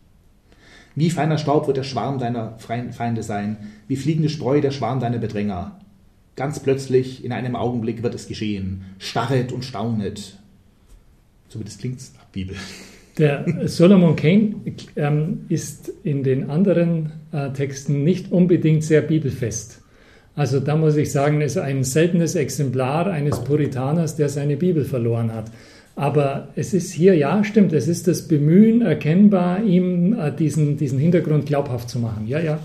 Wie 0.96 1.10
feiner 1.10 1.38
Staub 1.38 1.68
wird 1.68 1.76
der 1.76 1.84
Schwarm 1.84 2.18
deiner 2.18 2.58
Feinde 2.58 3.22
sein, 3.22 3.56
wie 3.86 3.96
fliegende 3.96 4.28
Spreu 4.28 4.60
der 4.60 4.72
Schwarm 4.72 4.98
deiner 4.98 5.18
Bedränger. 5.18 5.80
Ganz 6.34 6.58
plötzlich, 6.58 7.24
in 7.24 7.32
einem 7.32 7.54
Augenblick 7.54 8.02
wird 8.02 8.14
es 8.14 8.26
geschehen, 8.26 8.84
starret 8.98 9.52
und 9.52 9.64
staunet, 9.64 10.40
Zumindest 11.50 11.80
klingt 11.80 11.98
es 11.98 12.14
nach 12.14 12.24
Bibel. 12.26 12.56
Der 13.18 13.68
Solomon 13.68 14.14
Kane 14.14 14.54
ähm, 14.94 15.40
ist 15.48 15.92
in 16.04 16.22
den 16.22 16.48
anderen 16.48 17.12
äh, 17.32 17.50
Texten 17.50 18.04
nicht 18.04 18.30
unbedingt 18.30 18.84
sehr 18.84 19.02
bibelfest. 19.02 19.79
Also 20.36 20.60
da 20.60 20.76
muss 20.76 20.96
ich 20.96 21.10
sagen, 21.10 21.40
ist 21.40 21.58
ein 21.58 21.84
seltenes 21.84 22.34
Exemplar 22.34 23.06
eines 23.06 23.42
Puritaners, 23.44 24.16
der 24.16 24.28
seine 24.28 24.56
Bibel 24.56 24.84
verloren 24.84 25.34
hat. 25.34 25.50
Aber 25.96 26.48
es 26.56 26.72
ist 26.72 26.92
hier, 26.92 27.14
ja, 27.14 27.44
stimmt, 27.44 27.72
es 27.72 27.88
ist 27.88 28.06
das 28.06 28.26
Bemühen 28.28 28.80
erkennbar, 28.80 29.62
ihm 29.64 30.18
äh, 30.18 30.34
diesen, 30.34 30.76
diesen 30.76 30.98
Hintergrund 30.98 31.46
glaubhaft 31.46 31.90
zu 31.90 31.98
machen. 31.98 32.26
Ja, 32.26 32.40
ja. 32.40 32.60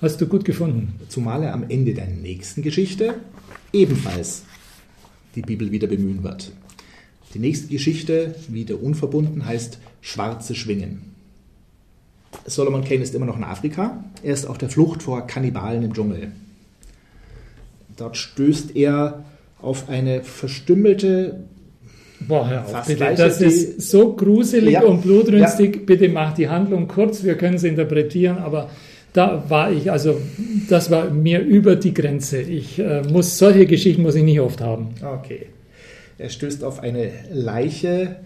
Hast 0.00 0.20
du 0.20 0.26
gut 0.26 0.44
gefunden. 0.44 0.94
Zumal 1.08 1.42
er 1.42 1.54
am 1.54 1.64
Ende 1.68 1.94
der 1.94 2.06
nächsten 2.06 2.62
Geschichte 2.62 3.14
ebenfalls 3.72 4.42
die 5.34 5.42
Bibel 5.42 5.70
wieder 5.72 5.86
bemühen 5.86 6.22
wird. 6.22 6.52
Die 7.34 7.38
nächste 7.38 7.68
Geschichte, 7.68 8.34
wieder 8.48 8.82
unverbunden, 8.82 9.46
heißt 9.46 9.78
Schwarze 10.00 10.54
Schwingen. 10.54 11.11
Solomon 12.46 12.84
Kane 12.84 13.02
ist 13.02 13.14
immer 13.14 13.26
noch 13.26 13.36
in 13.36 13.44
Afrika. 13.44 14.04
Er 14.22 14.34
ist 14.34 14.46
auf 14.46 14.58
der 14.58 14.68
Flucht 14.68 15.02
vor 15.02 15.26
Kannibalen 15.26 15.82
im 15.82 15.92
Dschungel. 15.92 16.32
Dort 17.96 18.16
stößt 18.16 18.74
er 18.74 19.24
auf 19.60 19.88
eine 19.88 20.22
verstümmelte. 20.22 21.44
Boah, 22.20 22.48
hör 22.48 22.66
auf, 22.66 22.86
bitte. 22.86 23.14
Das 23.16 23.40
ist 23.40 23.90
so 23.90 24.14
gruselig 24.14 24.74
ja, 24.74 24.82
und 24.82 25.02
blutrünstig. 25.02 25.76
Ja. 25.76 25.82
Bitte 25.86 26.08
mach 26.08 26.34
die 26.34 26.48
Handlung 26.48 26.88
kurz, 26.88 27.22
wir 27.24 27.36
können 27.36 27.56
es 27.56 27.64
interpretieren, 27.64 28.38
aber 28.38 28.70
da 29.12 29.44
war 29.48 29.70
ich, 29.70 29.90
also 29.90 30.20
das 30.68 30.90
war 30.90 31.10
mir 31.10 31.40
über 31.40 31.76
die 31.76 31.92
Grenze. 31.92 32.40
Ich 32.40 32.78
äh, 32.78 33.02
muss 33.02 33.38
solche 33.38 33.66
Geschichten 33.66 34.02
muss 34.02 34.14
ich 34.14 34.24
nicht 34.24 34.40
oft 34.40 34.60
haben. 34.60 34.94
Okay. 35.02 35.46
Er 36.18 36.28
stößt 36.28 36.64
auf 36.64 36.80
eine 36.80 37.10
Leiche. 37.32 38.16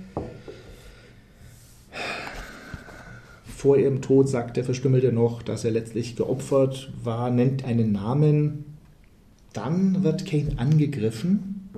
Vor 3.57 3.79
ihrem 3.79 4.03
Tod 4.03 4.29
sagt 4.29 4.59
der 4.59 4.65
Verstümmelte 4.65 5.15
noch, 5.15 5.41
dass 5.41 5.65
er 5.65 5.71
letztlich 5.71 6.15
geopfert 6.15 6.93
war, 7.03 7.31
nennt 7.31 7.65
einen 7.65 7.91
Namen. 7.91 8.67
Dann 9.55 10.05
wird 10.05 10.27
Kane 10.27 10.59
angegriffen 10.59 11.71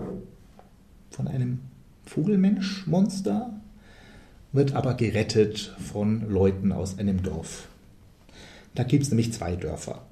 von 1.11 1.29
einem 1.29 1.61
Vogelmensch-Monster, 2.07 3.61
wird 4.51 4.75
aber 4.75 4.95
gerettet 4.95 5.77
von 5.79 6.29
Leuten 6.29 6.73
aus 6.73 6.99
einem 6.99 7.23
Dorf. 7.23 7.69
Da 8.75 8.83
gibt 8.83 9.05
es 9.05 9.11
nämlich 9.11 9.33
zwei 9.33 9.55
Dörfer. 9.55 10.03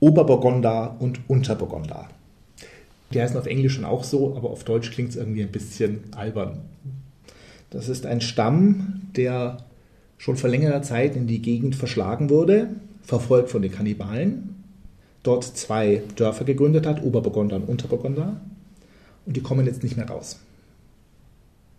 Oberburgunder 0.00 0.96
und 0.98 1.20
Unterburgunder. 1.28 2.08
Die 3.14 3.22
heißen 3.22 3.38
auf 3.38 3.46
Englisch 3.46 3.74
schon 3.74 3.84
auch 3.84 4.02
so, 4.02 4.36
aber 4.36 4.50
auf 4.50 4.64
Deutsch 4.64 4.90
klingt 4.90 5.10
es 5.10 5.16
irgendwie 5.16 5.42
ein 5.42 5.52
bisschen 5.52 6.00
albern. 6.16 6.62
Das 7.70 7.88
ist 7.88 8.06
ein 8.06 8.20
Stamm, 8.20 9.02
der 9.14 9.58
schon 10.22 10.36
vor 10.36 10.48
längerer 10.48 10.82
Zeit 10.82 11.16
in 11.16 11.26
die 11.26 11.42
Gegend 11.42 11.74
verschlagen 11.74 12.30
wurde, 12.30 12.68
verfolgt 13.02 13.50
von 13.50 13.60
den 13.60 13.72
Kannibalen, 13.72 14.54
dort 15.24 15.42
zwei 15.42 16.00
Dörfer 16.14 16.44
gegründet 16.44 16.86
hat, 16.86 17.02
Oberburgunder 17.02 17.56
und 17.56 17.64
Unterburgunder, 17.64 18.40
und 19.26 19.36
die 19.36 19.40
kommen 19.40 19.66
jetzt 19.66 19.82
nicht 19.82 19.96
mehr 19.96 20.08
raus. 20.08 20.38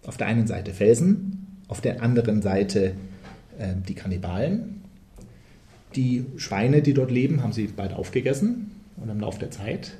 Auf 0.06 0.17
der 0.17 0.27
einen 0.27 0.45
Seite 0.45 0.73
Felsen, 0.73 1.62
auf 1.69 1.79
der 1.79 2.03
anderen 2.03 2.41
Seite 2.41 2.95
äh, 3.58 3.75
die 3.88 3.95
Kannibalen. 3.95 4.82
Die 5.95 6.25
Schweine, 6.36 6.82
die 6.82 6.93
dort 6.93 7.12
leben, 7.12 7.43
haben 7.43 7.53
sie 7.53 7.67
bald 7.67 7.93
aufgegessen 7.93 8.71
und 8.97 9.08
im 9.08 9.21
Laufe 9.21 9.39
der 9.39 9.51
Zeit, 9.51 9.93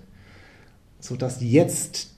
sodass 1.00 1.42
jetzt 1.42 2.12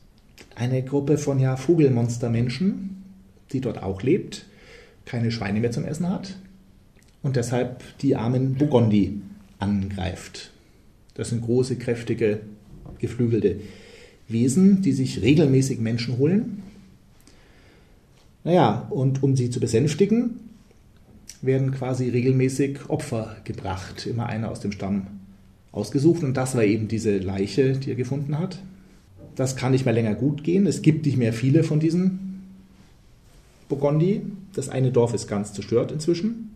eine 0.56 0.82
Gruppe 0.82 1.20
von 1.20 1.40
ja, 1.40 1.56
Vogelmonstermenschen, 1.56 3.04
die 3.52 3.62
dort 3.62 3.84
auch 3.84 4.02
lebt, 4.02 4.48
keine 5.06 5.32
Schweine 5.32 5.60
mehr 5.60 5.72
zum 5.72 5.86
Essen 5.86 6.10
hat 6.10 6.36
und 7.22 7.36
deshalb 7.36 7.82
die 8.00 8.16
armen 8.16 8.56
Burgondi 8.56 9.22
angreift. 9.60 10.52
Das 11.16 11.30
sind 11.30 11.42
große, 11.42 11.78
kräftige, 11.78 12.42
geflügelte 13.00 13.58
Wesen, 14.28 14.82
die 14.82 14.92
sich 14.92 15.22
regelmäßig 15.22 15.80
Menschen 15.80 16.18
holen. 16.18 16.64
Naja, 18.44 18.88
und 18.90 19.24
um 19.24 19.36
sie 19.36 19.50
zu 19.50 19.60
besänftigen, 19.60 20.40
werden 21.42 21.72
quasi 21.72 22.10
regelmäßig 22.10 22.90
Opfer 22.90 23.38
gebracht, 23.44 24.06
immer 24.06 24.28
einer 24.28 24.52
aus 24.52 24.60
dem 24.60 24.72
Stamm 24.72 25.08
ausgesucht. 25.72 26.24
Und 26.24 26.36
das 26.36 26.56
war 26.56 26.64
eben 26.64 26.88
diese 26.88 27.18
Leiche, 27.18 27.74
die 27.74 27.92
er 27.92 27.96
gefunden 27.96 28.38
hat. 28.38 28.60
Das 29.36 29.56
kann 29.56 29.72
nicht 29.72 29.86
mehr 29.86 29.94
länger 29.94 30.16
gut 30.16 30.44
gehen. 30.44 30.66
Es 30.66 30.82
gibt 30.82 31.06
nicht 31.06 31.18
mehr 31.18 31.34
viele 31.34 31.64
von 31.64 31.80
diesen 31.80 32.25
Burgondi. 33.68 34.22
Das 34.54 34.70
eine 34.70 34.92
Dorf 34.92 35.14
ist 35.14 35.28
ganz 35.28 35.54
zerstört 35.54 35.92
inzwischen. 35.92 36.56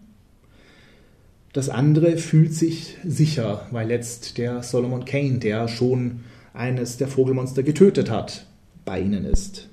Das 1.53 1.69
andere 1.69 2.17
fühlt 2.17 2.53
sich 2.53 2.97
sicher, 3.03 3.67
weil 3.71 3.89
jetzt 3.89 4.37
der 4.37 4.61
Solomon 4.61 5.05
Kane, 5.05 5.39
der 5.39 5.67
schon 5.67 6.21
eines 6.53 6.97
der 6.97 7.07
Vogelmonster 7.07 7.63
getötet 7.63 8.11
hat, 8.11 8.45
bei 8.85 9.01
ihnen 9.01 9.25
ist. 9.25 9.67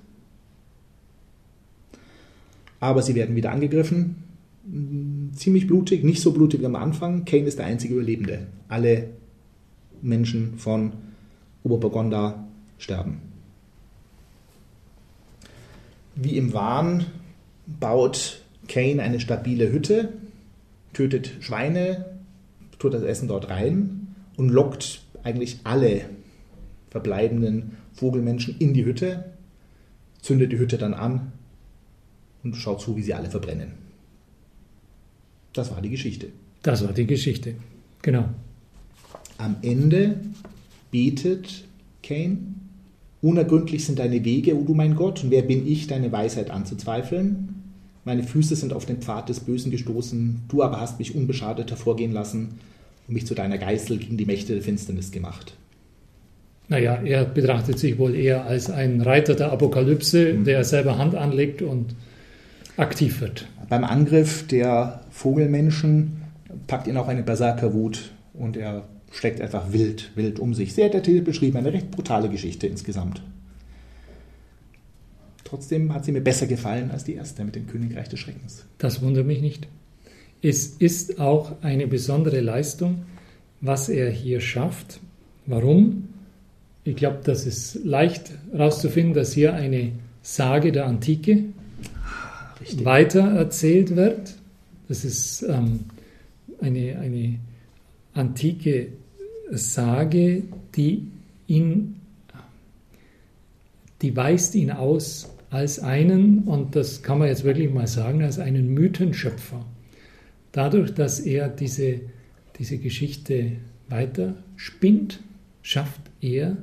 Aber 2.80 3.02
sie 3.02 3.14
werden 3.14 3.36
wieder 3.36 3.52
angegriffen. 3.52 4.22
Ziemlich 5.34 5.66
blutig, 5.66 6.02
nicht 6.02 6.20
so 6.20 6.32
blutig 6.32 6.60
wie 6.60 6.66
am 6.66 6.76
Anfang. 6.76 7.24
Kane 7.24 7.44
ist 7.44 7.58
der 7.58 7.66
einzige 7.66 7.94
Überlebende. 7.94 8.46
Alle 8.68 9.10
Menschen 10.02 10.58
von 10.58 10.92
Oberburgonda 11.62 12.46
sterben. 12.78 13.20
Wie 16.14 16.36
im 16.36 16.52
Wahn 16.54 17.06
baut 17.66 18.42
Kane 18.68 19.02
eine 19.02 19.20
stabile 19.20 19.70
Hütte, 19.70 20.12
tötet 20.92 21.32
Schweine, 21.40 22.16
tut 22.78 22.94
das 22.94 23.02
Essen 23.02 23.28
dort 23.28 23.48
rein 23.48 24.14
und 24.36 24.48
lockt 24.48 25.02
eigentlich 25.22 25.60
alle 25.64 26.02
verbleibenden 26.90 27.76
Vogelmenschen 27.92 28.56
in 28.58 28.74
die 28.74 28.84
Hütte, 28.84 29.32
zündet 30.20 30.52
die 30.52 30.58
Hütte 30.58 30.78
dann 30.78 30.94
an 30.94 31.32
und 32.42 32.56
schaut 32.56 32.80
zu, 32.80 32.96
wie 32.96 33.02
sie 33.02 33.14
alle 33.14 33.30
verbrennen. 33.30 33.72
Das 35.52 35.70
war 35.70 35.80
die 35.80 35.90
Geschichte. 35.90 36.28
Das 36.62 36.84
war 36.84 36.92
die 36.92 37.06
Geschichte, 37.06 37.54
genau. 38.02 38.28
Am 39.38 39.56
Ende 39.62 40.20
betet 40.90 41.64
Cain, 42.02 42.55
unergründlich 43.26 43.84
sind 43.84 43.98
deine 43.98 44.24
Wege, 44.24 44.56
o 44.56 44.62
du 44.62 44.74
mein 44.74 44.94
Gott, 44.94 45.24
und 45.24 45.30
wer 45.30 45.42
bin 45.42 45.66
ich, 45.66 45.86
deine 45.86 46.12
Weisheit 46.12 46.50
anzuzweifeln? 46.50 47.62
Meine 48.04 48.22
Füße 48.22 48.54
sind 48.54 48.72
auf 48.72 48.86
den 48.86 48.98
Pfad 48.98 49.28
des 49.28 49.40
Bösen 49.40 49.72
gestoßen, 49.72 50.42
du 50.48 50.62
aber 50.62 50.80
hast 50.80 50.98
mich 51.00 51.14
unbeschadet 51.16 51.70
hervorgehen 51.70 52.12
lassen 52.12 52.60
und 53.08 53.14
mich 53.14 53.26
zu 53.26 53.34
deiner 53.34 53.58
Geißel 53.58 53.98
gegen 53.98 54.16
die 54.16 54.26
Mächte 54.26 54.52
der 54.52 54.62
Finsternis 54.62 55.10
gemacht. 55.10 55.54
Naja, 56.68 57.00
er 57.04 57.24
betrachtet 57.24 57.78
sich 57.78 57.98
wohl 57.98 58.14
eher 58.14 58.46
als 58.46 58.70
ein 58.70 59.00
Reiter 59.00 59.34
der 59.34 59.52
Apokalypse, 59.52 60.32
mhm. 60.32 60.44
der 60.44 60.64
selber 60.64 60.98
Hand 60.98 61.14
anlegt 61.14 61.62
und 61.62 61.94
aktiv 62.76 63.20
wird. 63.20 63.46
Beim 63.68 63.84
Angriff 63.84 64.46
der 64.46 65.00
Vogelmenschen 65.10 66.22
packt 66.66 66.86
ihn 66.86 66.96
auch 66.96 67.08
eine 67.08 67.22
Berserkerwut 67.22 68.12
und 68.34 68.56
er 68.56 68.84
steckt 69.10 69.40
einfach 69.40 69.72
wild, 69.72 70.10
wild 70.14 70.38
um 70.38 70.54
sich. 70.54 70.74
Sehr 70.74 70.88
detailliert 70.88 71.24
beschrieben, 71.24 71.56
eine 71.56 71.72
recht 71.72 71.90
brutale 71.90 72.28
Geschichte 72.28 72.66
insgesamt. 72.66 73.22
Trotzdem 75.44 75.94
hat 75.94 76.04
sie 76.04 76.12
mir 76.12 76.20
besser 76.20 76.46
gefallen 76.46 76.90
als 76.90 77.04
die 77.04 77.14
erste 77.14 77.44
mit 77.44 77.54
dem 77.54 77.68
Königreich 77.68 78.08
des 78.08 78.18
Schreckens. 78.18 78.64
Das 78.78 79.00
wundert 79.00 79.26
mich 79.26 79.40
nicht. 79.40 79.68
Es 80.42 80.66
ist 80.66 81.20
auch 81.20 81.62
eine 81.62 81.86
besondere 81.86 82.40
Leistung, 82.40 83.04
was 83.60 83.88
er 83.88 84.10
hier 84.10 84.40
schafft. 84.40 85.00
Warum? 85.46 86.08
Ich 86.84 86.96
glaube, 86.96 87.20
das 87.24 87.46
ist 87.46 87.84
leicht 87.84 88.32
herauszufinden, 88.52 89.14
dass 89.14 89.32
hier 89.32 89.54
eine 89.54 89.92
Sage 90.22 90.72
der 90.72 90.86
Antike 90.86 91.44
Richtig. 92.60 92.84
weiter 92.84 93.22
erzählt 93.22 93.94
wird. 93.96 94.34
Das 94.88 95.04
ist 95.04 95.42
ähm, 95.42 95.80
eine, 96.60 96.98
eine 96.98 97.38
antike 98.16 98.92
Sage, 99.50 100.42
die 100.74 101.08
ihn, 101.46 102.00
die 104.02 104.16
weist 104.16 104.54
ihn 104.54 104.70
aus 104.70 105.30
als 105.50 105.78
einen, 105.78 106.44
und 106.44 106.74
das 106.74 107.02
kann 107.02 107.18
man 107.18 107.28
jetzt 107.28 107.44
wirklich 107.44 107.72
mal 107.72 107.86
sagen, 107.86 108.22
als 108.22 108.38
einen 108.38 108.74
Mythenschöpfer. 108.74 109.64
Dadurch, 110.52 110.92
dass 110.94 111.20
er 111.20 111.48
diese, 111.48 112.00
diese 112.58 112.78
Geschichte 112.78 113.52
weiter 113.88 114.34
spinnt, 114.56 115.20
schafft 115.62 116.00
er 116.20 116.56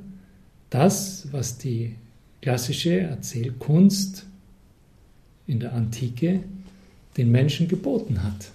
das, 0.70 1.28
was 1.30 1.58
die 1.58 1.94
klassische 2.42 3.00
Erzählkunst 3.00 4.26
in 5.46 5.60
der 5.60 5.72
Antike 5.72 6.40
den 7.16 7.30
Menschen 7.30 7.68
geboten 7.68 8.22
hat. 8.22 8.50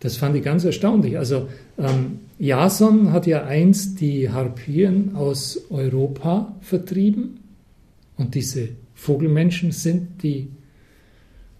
Das 0.00 0.16
fand 0.16 0.34
ich 0.36 0.42
ganz 0.42 0.64
erstaunlich. 0.64 1.18
Also 1.18 1.48
ähm, 1.78 2.20
Jason 2.40 3.12
hat 3.12 3.26
ja 3.26 3.44
einst 3.44 4.00
die 4.00 4.30
Harpien 4.30 5.14
aus 5.14 5.60
Europa 5.68 6.56
vertrieben 6.62 7.40
und 8.16 8.34
diese 8.34 8.70
Vogelmenschen 8.94 9.72
sind 9.72 10.22
die 10.22 10.48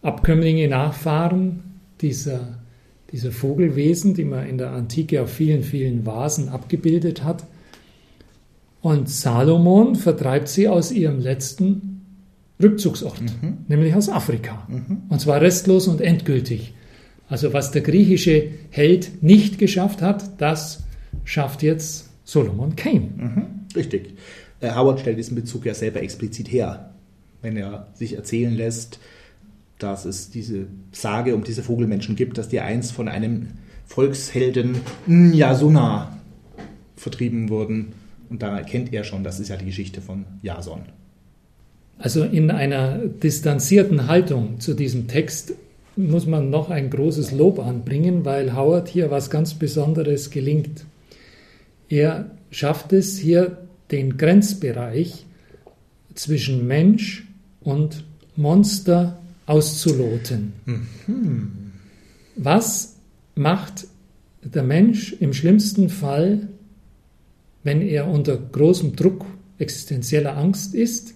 Abkömmlinge, 0.01 0.69
Nachfahren 0.69 1.61
dieser, 2.01 2.61
dieser 3.13 3.31
Vogelwesen, 3.31 4.15
die 4.15 4.25
man 4.25 4.49
in 4.49 4.57
der 4.57 4.71
Antike 4.71 5.21
auf 5.21 5.31
vielen, 5.31 5.63
vielen 5.63 6.07
Vasen 6.07 6.49
abgebildet 6.49 7.25
hat. 7.25 7.45
Und 8.81 9.11
Salomon 9.11 9.97
vertreibt 9.97 10.49
sie 10.49 10.67
aus 10.67 10.93
ihrem 10.93 11.21
letzten 11.21 12.01
Rückzugsort, 12.63 13.21
mhm. 13.21 13.59
nämlich 13.69 13.95
aus 13.95 14.09
Afrika. 14.09 14.67
Mhm. 14.69 15.03
Und 15.11 15.21
zwar 15.21 15.43
restlos 15.43 15.89
und 15.89 16.01
endgültig. 16.01 16.73
Also 17.31 17.53
was 17.53 17.71
der 17.71 17.83
griechische 17.83 18.51
Held 18.71 19.23
nicht 19.23 19.59
geschafft 19.59 20.03
hat, 20.03 20.41
das 20.41 20.83
schafft 21.25 21.63
jetzt 21.63 22.11
Solomon 22.25 22.75
Kane. 22.75 23.09
Mhm. 23.17 23.47
Richtig. 23.75 24.15
Äh, 24.61 24.75
Howard 24.75 25.01
stellt 25.01 25.17
diesen 25.17 25.37
Bezug 25.37 25.65
ja 25.65 25.73
selber 25.73 26.03
explizit 26.03 26.51
her, 26.51 26.93
wenn 27.41 27.57
er 27.57 27.87
sich 27.95 28.15
erzählen 28.15 28.53
lässt, 28.53 28.99
dass 29.79 30.05
es 30.05 30.31
diese 30.31 30.67
Sage 30.91 31.35
um 31.35 31.45
diese 31.45 31.63
Vogelmenschen 31.63 32.17
gibt, 32.17 32.37
dass 32.37 32.49
die 32.49 32.61
einst 32.61 32.93
von 32.93 33.09
einem 33.09 33.49
Volkshelden 33.87 34.79
Nyasuna 35.07 36.19
vertrieben 36.97 37.49
wurden 37.49 37.93
und 38.29 38.43
da 38.43 38.59
erkennt 38.59 38.93
er 38.93 39.05
schon, 39.05 39.25
das 39.25 39.41
ist 39.41 39.49
ja 39.49 39.57
die 39.57 39.67
Geschichte 39.67 40.01
von 40.01 40.25
Jason. 40.43 40.83
Also 41.99 42.25
in 42.25 42.51
einer 42.51 42.99
distanzierten 42.99 44.09
Haltung 44.09 44.59
zu 44.59 44.75
diesem 44.75 45.07
Text 45.07 45.55
muss 46.09 46.27
man 46.27 46.51
noch 46.51 46.71
ein 46.71 46.91
großes 46.91 47.33
Lob 47.33 47.59
anbringen, 47.59 48.25
weil 48.25 48.55
Howard 48.55 48.89
hier 48.89 49.11
was 49.11 49.31
ganz 49.31 49.55
Besonderes 49.55 50.31
gelingt. 50.31 50.85
Er 51.89 52.31
schafft 52.51 52.93
es 52.93 53.19
hier, 53.19 53.59
den 53.91 54.17
Grenzbereich 54.17 55.27
zwischen 56.15 56.67
Mensch 56.67 57.27
und 57.61 58.05
Monster 58.37 59.19
auszuloten. 59.47 60.53
Mhm. 60.65 61.73
Was 62.37 62.97
macht 63.35 63.87
der 64.43 64.63
Mensch 64.63 65.13
im 65.15 65.33
schlimmsten 65.33 65.89
Fall 65.89 66.49
wenn 67.63 67.83
er 67.83 68.09
unter 68.09 68.37
großem 68.37 68.97
Druck 68.97 69.27
existenzieller 69.59 70.37
Angst 70.37 70.75
ist, 70.75 71.15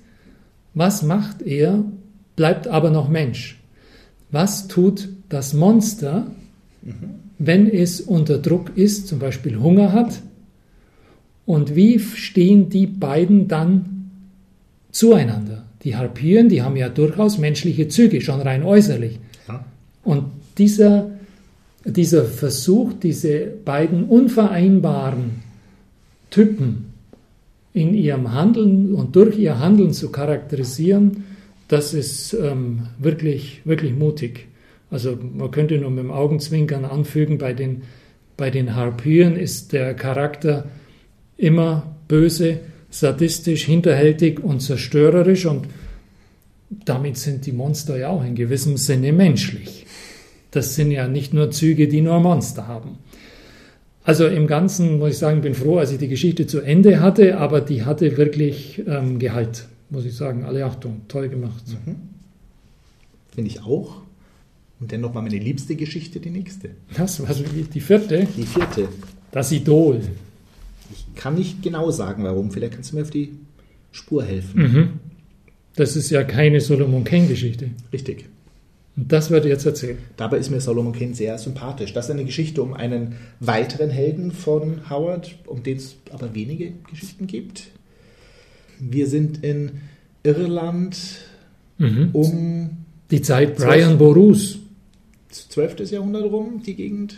was 0.74 1.02
macht 1.02 1.42
er, 1.42 1.84
bleibt 2.36 2.66
aber 2.66 2.90
noch 2.90 3.08
Mensch? 3.08 3.60
Was 4.34 4.66
tut 4.66 5.10
das 5.28 5.54
Monster, 5.54 6.26
wenn 7.38 7.70
es 7.70 8.00
unter 8.00 8.38
Druck 8.38 8.76
ist, 8.76 9.06
zum 9.06 9.20
Beispiel 9.20 9.60
Hunger 9.60 9.92
hat 9.92 10.20
Und 11.46 11.76
wie 11.76 12.00
stehen 12.00 12.68
die 12.68 12.88
beiden 12.88 13.46
dann 13.46 14.10
zueinander? 14.90 15.66
Die 15.84 15.94
Harpyen, 15.94 16.48
die 16.48 16.62
haben 16.62 16.74
ja 16.74 16.88
durchaus 16.88 17.38
menschliche 17.38 17.86
Züge, 17.86 18.20
schon 18.20 18.40
rein 18.40 18.64
äußerlich. 18.64 19.20
Ja. 19.46 19.64
Und 20.02 20.24
dieser, 20.58 21.10
dieser 21.84 22.24
Versuch, 22.24 22.92
diese 23.00 23.46
beiden 23.64 24.02
unvereinbaren 24.02 25.42
Typen 26.30 26.86
in 27.72 27.94
ihrem 27.94 28.32
Handeln 28.32 28.94
und 28.94 29.14
durch 29.14 29.38
ihr 29.38 29.60
Handeln 29.60 29.92
zu 29.92 30.10
charakterisieren, 30.10 31.22
das 31.68 31.94
ist 31.94 32.34
ähm, 32.34 32.88
wirklich, 32.98 33.62
wirklich 33.64 33.92
mutig. 33.92 34.46
Also 34.90 35.16
man 35.16 35.50
könnte 35.50 35.78
nur 35.78 35.90
mit 35.90 36.04
dem 36.04 36.10
Augenzwinkern 36.10 36.84
anfügen, 36.84 37.38
bei 37.38 37.52
den, 37.52 37.82
bei 38.36 38.50
den 38.50 38.74
Harpyen 38.74 39.36
ist 39.36 39.72
der 39.72 39.94
Charakter 39.94 40.68
immer 41.36 41.96
böse, 42.06 42.60
sadistisch, 42.90 43.64
hinterhältig 43.64 44.42
und 44.42 44.60
zerstörerisch 44.60 45.46
und 45.46 45.66
damit 46.84 47.16
sind 47.16 47.46
die 47.46 47.52
Monster 47.52 47.96
ja 47.96 48.08
auch 48.08 48.24
in 48.24 48.34
gewissem 48.34 48.76
Sinne 48.76 49.12
menschlich. 49.12 49.86
Das 50.50 50.76
sind 50.76 50.90
ja 50.90 51.08
nicht 51.08 51.34
nur 51.34 51.50
Züge, 51.50 51.88
die 51.88 52.00
nur 52.00 52.20
Monster 52.20 52.68
haben. 52.68 52.98
Also 54.04 54.26
im 54.26 54.46
Ganzen 54.46 54.98
muss 54.98 55.12
ich 55.12 55.18
sagen, 55.18 55.40
bin 55.40 55.54
froh, 55.54 55.78
als 55.78 55.90
ich 55.90 55.98
die 55.98 56.08
Geschichte 56.08 56.46
zu 56.46 56.60
Ende 56.60 57.00
hatte, 57.00 57.38
aber 57.38 57.60
die 57.60 57.84
hatte 57.84 58.16
wirklich 58.16 58.82
ähm, 58.86 59.18
Gehalt, 59.18 59.66
muss 59.90 60.04
ich 60.04 60.14
sagen. 60.16 60.44
Alle 60.44 60.64
Achtung, 60.64 61.02
toll 61.08 61.28
gemacht. 61.28 61.64
Mhm. 61.84 61.96
Finde 63.34 63.50
ich 63.50 63.62
auch. 63.62 64.02
Und 64.80 64.92
dann 64.92 65.00
nochmal 65.00 65.22
meine 65.22 65.38
liebste 65.38 65.76
Geschichte, 65.76 66.20
die 66.20 66.30
nächste. 66.30 66.70
Das 66.96 67.20
war 67.20 67.34
die 67.34 67.80
vierte? 67.80 68.26
Die 68.36 68.42
vierte. 68.42 68.88
Das 69.30 69.50
Idol. 69.52 70.00
Ich 70.92 71.14
kann 71.14 71.34
nicht 71.34 71.62
genau 71.62 71.90
sagen, 71.90 72.24
warum. 72.24 72.50
Vielleicht 72.50 72.74
kannst 72.74 72.92
du 72.92 72.96
mir 72.96 73.02
auf 73.02 73.10
die 73.10 73.32
Spur 73.92 74.24
helfen. 74.24 74.62
Mhm. 74.62 74.88
Das 75.76 75.96
ist 75.96 76.10
ja 76.10 76.22
keine 76.22 76.60
Solomon 76.60 77.04
Kane-Geschichte. 77.04 77.70
Richtig. 77.92 78.26
Und 78.96 79.10
das 79.10 79.30
wird 79.30 79.44
jetzt 79.44 79.66
erzählt. 79.66 79.98
Dabei 80.16 80.38
ist 80.38 80.50
mir 80.50 80.60
Solomon 80.60 80.92
Kane 80.92 81.14
sehr 81.14 81.36
sympathisch. 81.38 81.92
Das 81.92 82.06
ist 82.06 82.10
eine 82.12 82.24
Geschichte 82.24 82.62
um 82.62 82.74
einen 82.74 83.16
weiteren 83.40 83.90
Helden 83.90 84.30
von 84.30 84.88
Howard, 84.88 85.36
um 85.46 85.62
den 85.62 85.78
es 85.78 85.96
aber 86.12 86.34
wenige 86.34 86.72
Geschichten 86.90 87.26
gibt. 87.26 87.70
Wir 88.80 89.06
sind 89.06 89.44
in 89.44 89.72
Irland 90.22 90.96
mhm. 91.78 92.10
um 92.12 92.70
die 93.10 93.22
Zeit 93.22 93.56
Brian 93.56 93.98
Borus. 93.98 94.58
12. 95.30 95.90
Jahrhundert 95.90 96.24
rum, 96.24 96.62
die 96.64 96.74
Gegend. 96.74 97.16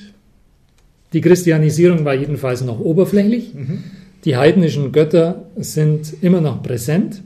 Die 1.13 1.21
Christianisierung 1.21 2.05
war 2.05 2.15
jedenfalls 2.15 2.63
noch 2.63 2.81
oberflächlich. 2.81 3.55
Mhm. 3.55 3.85
Die 4.25 4.37
heidnischen 4.37 4.93
Götter 4.93 5.47
sind 5.57 6.15
immer 6.23 6.41
noch 6.41 6.63
präsent. 6.63 7.23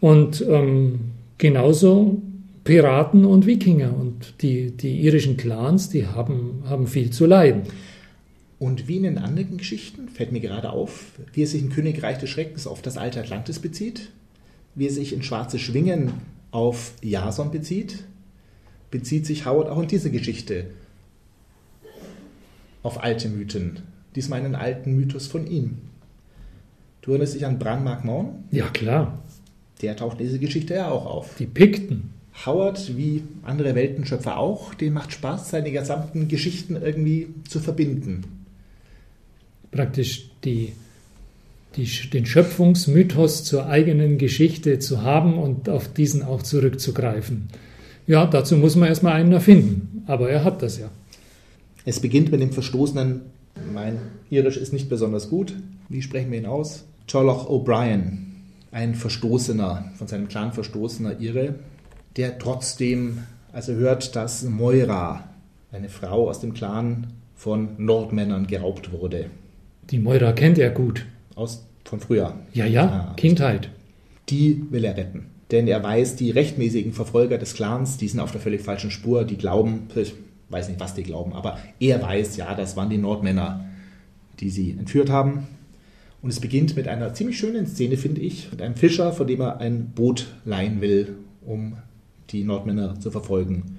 Und 0.00 0.44
ähm, 0.48 1.00
genauso 1.38 2.20
Piraten 2.64 3.24
und 3.24 3.46
Wikinger. 3.46 3.94
Und 3.96 4.42
die, 4.42 4.70
die 4.70 5.02
irischen 5.02 5.36
Clans, 5.36 5.90
die 5.90 6.06
haben, 6.06 6.62
haben 6.68 6.86
viel 6.86 7.10
zu 7.10 7.26
leiden. 7.26 7.62
Und 8.58 8.88
wie 8.88 8.96
in 8.96 9.02
den 9.02 9.18
anderen 9.18 9.56
Geschichten 9.56 10.08
fällt 10.08 10.32
mir 10.32 10.40
gerade 10.40 10.70
auf, 10.70 11.12
wie 11.32 11.42
es 11.42 11.50
sich 11.50 11.62
in 11.62 11.70
Königreich 11.70 12.18
des 12.18 12.30
Schreckens 12.30 12.66
auf 12.66 12.82
das 12.82 12.96
alte 12.96 13.20
Atlantis 13.20 13.58
bezieht, 13.58 14.10
wie 14.74 14.86
es 14.86 14.94
sich 14.94 15.12
in 15.12 15.22
Schwarze 15.22 15.58
Schwingen 15.58 16.12
auf 16.50 16.92
Jason 17.02 17.50
bezieht, 17.50 18.04
bezieht 18.90 19.26
sich 19.26 19.44
Howard 19.44 19.68
auch 19.68 19.82
in 19.82 19.88
diese 19.88 20.10
Geschichte 20.10 20.66
auf 22.84 23.02
alte 23.02 23.28
Mythen. 23.28 23.80
Diesmal 24.14 24.40
einen 24.40 24.54
alten 24.54 24.94
Mythos 24.94 25.26
von 25.26 25.48
ihm. 25.48 25.78
Du 27.02 27.10
erinnerst 27.10 27.34
dich 27.34 27.44
an 27.44 27.58
Bran 27.58 27.82
Magmorn? 27.82 28.44
Ja, 28.52 28.68
klar. 28.68 29.18
Der 29.82 29.96
taucht 29.96 30.20
in 30.20 30.26
dieser 30.26 30.38
Geschichte 30.38 30.74
ja 30.74 30.90
auch 30.90 31.06
auf. 31.06 31.34
Die 31.38 31.46
Pikten. 31.46 32.10
Howard, 32.46 32.96
wie 32.96 33.22
andere 33.42 33.74
Weltenschöpfer 33.74 34.38
auch, 34.38 34.74
den 34.74 34.92
macht 34.92 35.12
Spaß, 35.12 35.50
seine 35.50 35.72
gesamten 35.72 36.28
Geschichten 36.28 36.76
irgendwie 36.76 37.28
zu 37.48 37.60
verbinden. 37.60 38.43
Praktisch 39.74 40.30
die, 40.44 40.72
die, 41.76 41.88
den 42.10 42.26
Schöpfungsmythos 42.26 43.42
zur 43.42 43.66
eigenen 43.66 44.18
Geschichte 44.18 44.78
zu 44.78 45.02
haben 45.02 45.36
und 45.36 45.68
auf 45.68 45.92
diesen 45.92 46.22
auch 46.22 46.42
zurückzugreifen. 46.42 47.48
Ja, 48.06 48.26
dazu 48.26 48.56
muss 48.56 48.76
man 48.76 48.88
erstmal 48.88 49.14
einen 49.14 49.32
erfinden, 49.32 50.04
aber 50.06 50.30
er 50.30 50.44
hat 50.44 50.62
das 50.62 50.78
ja. 50.78 50.90
Es 51.84 51.98
beginnt 52.00 52.30
mit 52.30 52.40
dem 52.40 52.52
Verstoßenen, 52.52 53.22
mein 53.72 53.98
Irisch 54.30 54.56
ist 54.56 54.72
nicht 54.72 54.88
besonders 54.88 55.28
gut, 55.28 55.54
wie 55.88 56.02
sprechen 56.02 56.30
wir 56.30 56.38
ihn 56.38 56.46
aus? 56.46 56.84
Choloch 57.10 57.48
O'Brien, 57.50 58.18
ein 58.70 58.94
Verstoßener, 58.94 59.92
von 59.96 60.06
seinem 60.06 60.28
Clan 60.28 60.52
verstoßener 60.52 61.20
Ire, 61.20 61.56
der 62.16 62.38
trotzdem, 62.38 63.18
als 63.52 63.68
hört, 63.68 64.14
dass 64.14 64.44
Moira, 64.44 65.28
eine 65.72 65.88
Frau 65.88 66.28
aus 66.28 66.40
dem 66.40 66.54
Clan 66.54 67.08
von 67.34 67.70
Nordmännern, 67.78 68.46
geraubt 68.46 68.92
wurde. 68.92 69.26
Die 69.90 69.98
Moira 69.98 70.32
kennt 70.32 70.58
er 70.58 70.70
gut. 70.70 71.06
Aus, 71.34 71.66
von 71.84 72.00
früher. 72.00 72.38
Ja, 72.52 72.66
ja, 72.66 72.84
ah, 73.10 73.14
Kindheit. 73.16 73.70
Die 74.28 74.64
will 74.70 74.84
er 74.84 74.96
retten. 74.96 75.26
Denn 75.50 75.68
er 75.68 75.82
weiß, 75.82 76.16
die 76.16 76.30
rechtmäßigen 76.30 76.92
Verfolger 76.92 77.38
des 77.38 77.54
Clans, 77.54 77.98
die 77.98 78.08
sind 78.08 78.20
auf 78.20 78.32
der 78.32 78.40
völlig 78.40 78.62
falschen 78.62 78.90
Spur, 78.90 79.24
die 79.24 79.36
glauben, 79.36 79.88
ich 79.94 80.14
weiß 80.48 80.68
nicht, 80.68 80.80
was 80.80 80.94
die 80.94 81.02
glauben, 81.02 81.32
aber 81.32 81.58
er 81.80 82.02
weiß, 82.02 82.36
ja, 82.36 82.54
das 82.54 82.76
waren 82.76 82.90
die 82.90 82.98
Nordmänner, 82.98 83.64
die 84.40 84.50
sie 84.50 84.70
entführt 84.72 85.10
haben. 85.10 85.46
Und 86.22 86.30
es 86.30 86.40
beginnt 86.40 86.74
mit 86.74 86.88
einer 86.88 87.12
ziemlich 87.12 87.38
schönen 87.38 87.66
Szene, 87.66 87.98
finde 87.98 88.22
ich, 88.22 88.50
mit 88.50 88.62
einem 88.62 88.76
Fischer, 88.76 89.12
von 89.12 89.26
dem 89.26 89.42
er 89.42 89.58
ein 89.58 89.92
Boot 89.94 90.28
leihen 90.46 90.80
will, 90.80 91.16
um 91.44 91.76
die 92.30 92.44
Nordmänner 92.44 92.98
zu 92.98 93.10
verfolgen. 93.10 93.78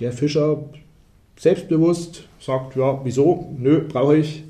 Der 0.00 0.12
Fischer, 0.12 0.64
selbstbewusst, 1.36 2.24
sagt, 2.40 2.76
ja, 2.76 3.00
wieso? 3.04 3.54
Nö, 3.58 3.82
brauche 3.86 4.16
ich. 4.16 4.45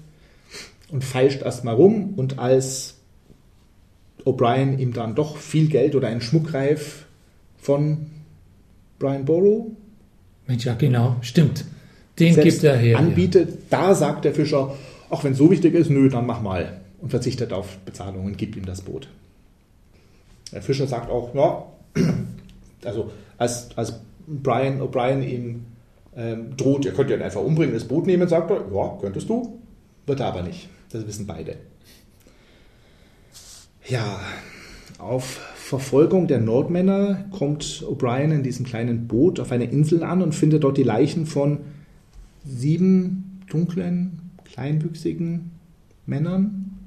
Und 0.90 1.04
feilscht 1.04 1.42
erstmal 1.42 1.74
rum. 1.74 2.14
Und 2.16 2.38
als 2.38 2.94
O'Brien 4.24 4.78
ihm 4.78 4.92
dann 4.92 5.14
doch 5.14 5.36
viel 5.36 5.68
Geld 5.68 5.94
oder 5.94 6.08
einen 6.08 6.20
Schmuckreif 6.20 7.06
von 7.56 8.06
Brian 8.98 9.24
Borough 9.24 9.72
Mensch, 10.46 10.64
ja 10.64 10.74
genau, 10.74 11.16
stimmt. 11.22 11.64
Den 12.18 12.34
gibt 12.36 12.64
er 12.64 12.76
her. 12.76 12.98
Anbietet, 12.98 13.50
ja. 13.50 13.56
da 13.70 13.94
sagt 13.94 14.24
der 14.24 14.34
Fischer, 14.34 14.74
ach, 15.10 15.24
wenn 15.24 15.32
es 15.32 15.38
so 15.38 15.50
wichtig 15.50 15.74
ist, 15.74 15.90
nö, 15.90 16.08
dann 16.08 16.26
mach 16.26 16.40
mal. 16.40 16.80
Und 17.00 17.10
verzichtet 17.10 17.52
auf 17.52 17.76
Bezahlung 17.78 18.24
und 18.24 18.38
gibt 18.38 18.56
ihm 18.56 18.64
das 18.64 18.80
Boot. 18.80 19.08
Der 20.52 20.62
Fischer 20.62 20.86
sagt 20.86 21.10
auch, 21.10 21.34
ja, 21.34 21.64
also 22.84 23.10
als, 23.36 23.68
als 23.76 24.00
Brian 24.26 24.80
O'Brien 24.80 25.22
ihm 25.22 25.66
ähm, 26.16 26.56
droht, 26.56 26.84
ihr 26.84 26.92
könnt 26.92 27.10
ihn 27.10 27.20
einfach 27.20 27.42
umbringen, 27.42 27.74
das 27.74 27.84
Boot 27.84 28.06
nehmen, 28.06 28.28
sagt 28.28 28.50
er, 28.50 28.64
ja, 28.72 28.98
könntest 29.00 29.28
du, 29.28 29.58
wird 30.06 30.20
er 30.20 30.26
aber 30.26 30.42
nicht. 30.42 30.68
Das 30.96 31.06
wissen 31.06 31.26
beide. 31.26 31.56
Ja, 33.86 34.18
auf 34.96 35.24
Verfolgung 35.54 36.26
der 36.26 36.40
Nordmänner 36.40 37.26
kommt 37.32 37.84
O'Brien 37.86 38.32
in 38.32 38.42
diesem 38.42 38.64
kleinen 38.64 39.06
Boot 39.06 39.38
auf 39.38 39.52
eine 39.52 39.66
Insel 39.66 40.02
an 40.02 40.22
und 40.22 40.34
findet 40.34 40.64
dort 40.64 40.78
die 40.78 40.84
Leichen 40.84 41.26
von 41.26 41.58
sieben 42.46 43.42
dunklen, 43.50 44.30
kleinwüchsigen 44.44 45.50
Männern, 46.06 46.78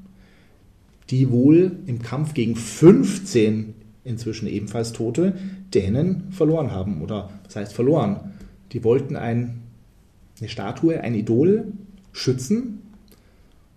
die 1.12 1.30
wohl 1.30 1.74
im 1.86 2.02
Kampf 2.02 2.34
gegen 2.34 2.56
15 2.56 3.76
inzwischen 4.04 4.48
ebenfalls 4.48 4.92
Tote 4.92 5.38
Dänen 5.72 6.32
verloren 6.32 6.72
haben. 6.72 7.04
Oder 7.04 7.30
was 7.46 7.56
heißt 7.56 7.74
verloren? 7.74 8.34
Die 8.72 8.84
wollten 8.84 9.16
ein, 9.16 9.62
eine 10.40 10.50
Statue, 10.50 11.00
ein 11.00 11.14
Idol 11.14 11.74
schützen 12.12 12.80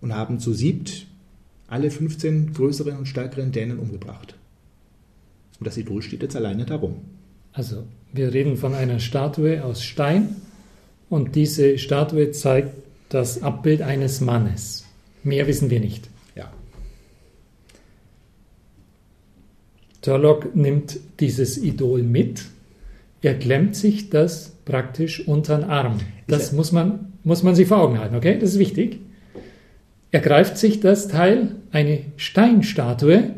und 0.02 0.14
haben 0.14 0.38
zu 0.38 0.52
siebt 0.52 1.06
alle 1.68 1.90
15 1.90 2.52
größeren 2.52 2.98
und 2.98 3.06
stärkeren 3.06 3.50
Dänen 3.50 3.78
umgebracht. 3.78 4.34
Und 5.58 5.66
das 5.66 5.78
Idol 5.78 6.02
steht 6.02 6.22
jetzt 6.22 6.36
alleine 6.36 6.66
darum. 6.66 6.96
Also, 7.54 7.84
wir 8.12 8.34
reden 8.34 8.58
von 8.58 8.74
einer 8.74 8.98
Statue 8.98 9.64
aus 9.64 9.82
Stein 9.82 10.36
und 11.08 11.34
diese 11.34 11.78
Statue 11.78 12.32
zeigt 12.32 12.74
das 13.08 13.42
Abbild 13.42 13.80
eines 13.80 14.20
Mannes. 14.20 14.84
Mehr 15.24 15.46
wissen 15.46 15.70
wir 15.70 15.80
nicht. 15.80 16.10
Turlock 20.02 20.54
nimmt 20.56 20.98
dieses 21.20 21.56
Idol 21.56 22.02
mit, 22.02 22.42
er 23.22 23.38
klemmt 23.38 23.76
sich 23.76 24.10
das 24.10 24.52
praktisch 24.64 25.26
unter 25.26 25.58
den 25.58 25.70
Arm. 25.70 25.98
Das 26.26 26.52
muss 26.52 26.72
man, 26.72 27.12
muss 27.22 27.44
man 27.44 27.54
sich 27.54 27.68
vor 27.68 27.78
Augen 27.78 28.00
halten, 28.00 28.16
okay? 28.16 28.36
Das 28.38 28.50
ist 28.50 28.58
wichtig. 28.58 28.98
Er 30.12 30.20
greift 30.20 30.58
sich 30.58 30.80
das 30.80 31.08
Teil, 31.08 31.56
eine 31.72 32.00
Steinstatue, 32.16 33.34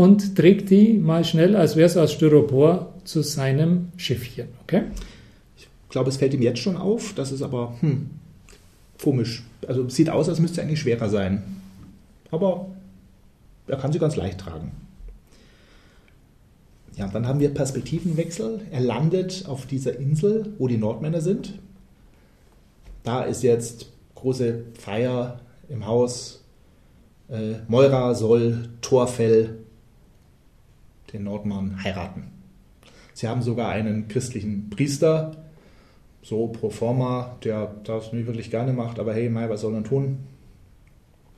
und 0.00 0.34
trägt 0.34 0.70
die 0.70 0.94
mal 0.94 1.24
schnell, 1.24 1.54
als 1.54 1.76
wäre 1.76 1.86
es 1.86 1.96
aus 1.96 2.12
Styropor, 2.12 2.94
zu 3.04 3.22
seinem 3.22 3.88
Schiffchen, 3.96 4.48
okay? 4.62 4.84
Ich 5.58 5.68
glaube, 5.90 6.08
es 6.08 6.16
fällt 6.16 6.32
ihm 6.32 6.42
jetzt 6.42 6.60
schon 6.60 6.76
auf, 6.76 7.12
das 7.14 7.32
ist 7.32 7.42
aber 7.42 7.76
hm, 7.80 8.08
komisch. 9.02 9.44
Also 9.66 9.88
sieht 9.88 10.08
aus, 10.08 10.28
als 10.28 10.40
müsste 10.40 10.60
es 10.60 10.66
eigentlich 10.66 10.80
schwerer 10.80 11.08
sein. 11.08 11.42
aber 12.30 12.66
er 13.66 13.76
kann 13.76 13.92
sie 13.92 13.98
ganz 13.98 14.16
leicht 14.16 14.40
tragen. 14.40 14.72
Ja, 16.96 17.06
dann 17.08 17.26
haben 17.26 17.40
wir 17.40 17.52
Perspektivenwechsel. 17.54 18.62
Er 18.70 18.80
landet 18.80 19.44
auf 19.46 19.66
dieser 19.66 19.98
Insel, 19.98 20.54
wo 20.58 20.66
die 20.66 20.78
Nordmänner 20.78 21.20
sind. 21.20 21.58
Da 23.04 23.22
ist 23.22 23.42
jetzt 23.42 23.86
große 24.14 24.64
Feier 24.78 25.40
im 25.70 25.86
Haus. 25.86 26.44
Äh, 27.30 27.54
Moira 27.68 28.14
soll 28.14 28.68
Torfell, 28.82 29.56
den 31.12 31.24
Nordmann, 31.24 31.82
heiraten. 31.82 32.32
Sie 33.14 33.28
haben 33.28 33.42
sogar 33.42 33.70
einen 33.70 34.08
christlichen 34.08 34.68
Priester, 34.70 35.36
so 36.22 36.48
pro 36.48 36.70
forma, 36.70 37.36
der 37.44 37.74
das 37.84 38.12
nicht 38.12 38.26
wirklich 38.26 38.50
gerne 38.50 38.72
macht, 38.72 38.98
aber 38.98 39.14
hey, 39.14 39.30
Mai, 39.30 39.48
was 39.48 39.62
soll 39.62 39.72
man 39.72 39.84
tun? 39.84 40.18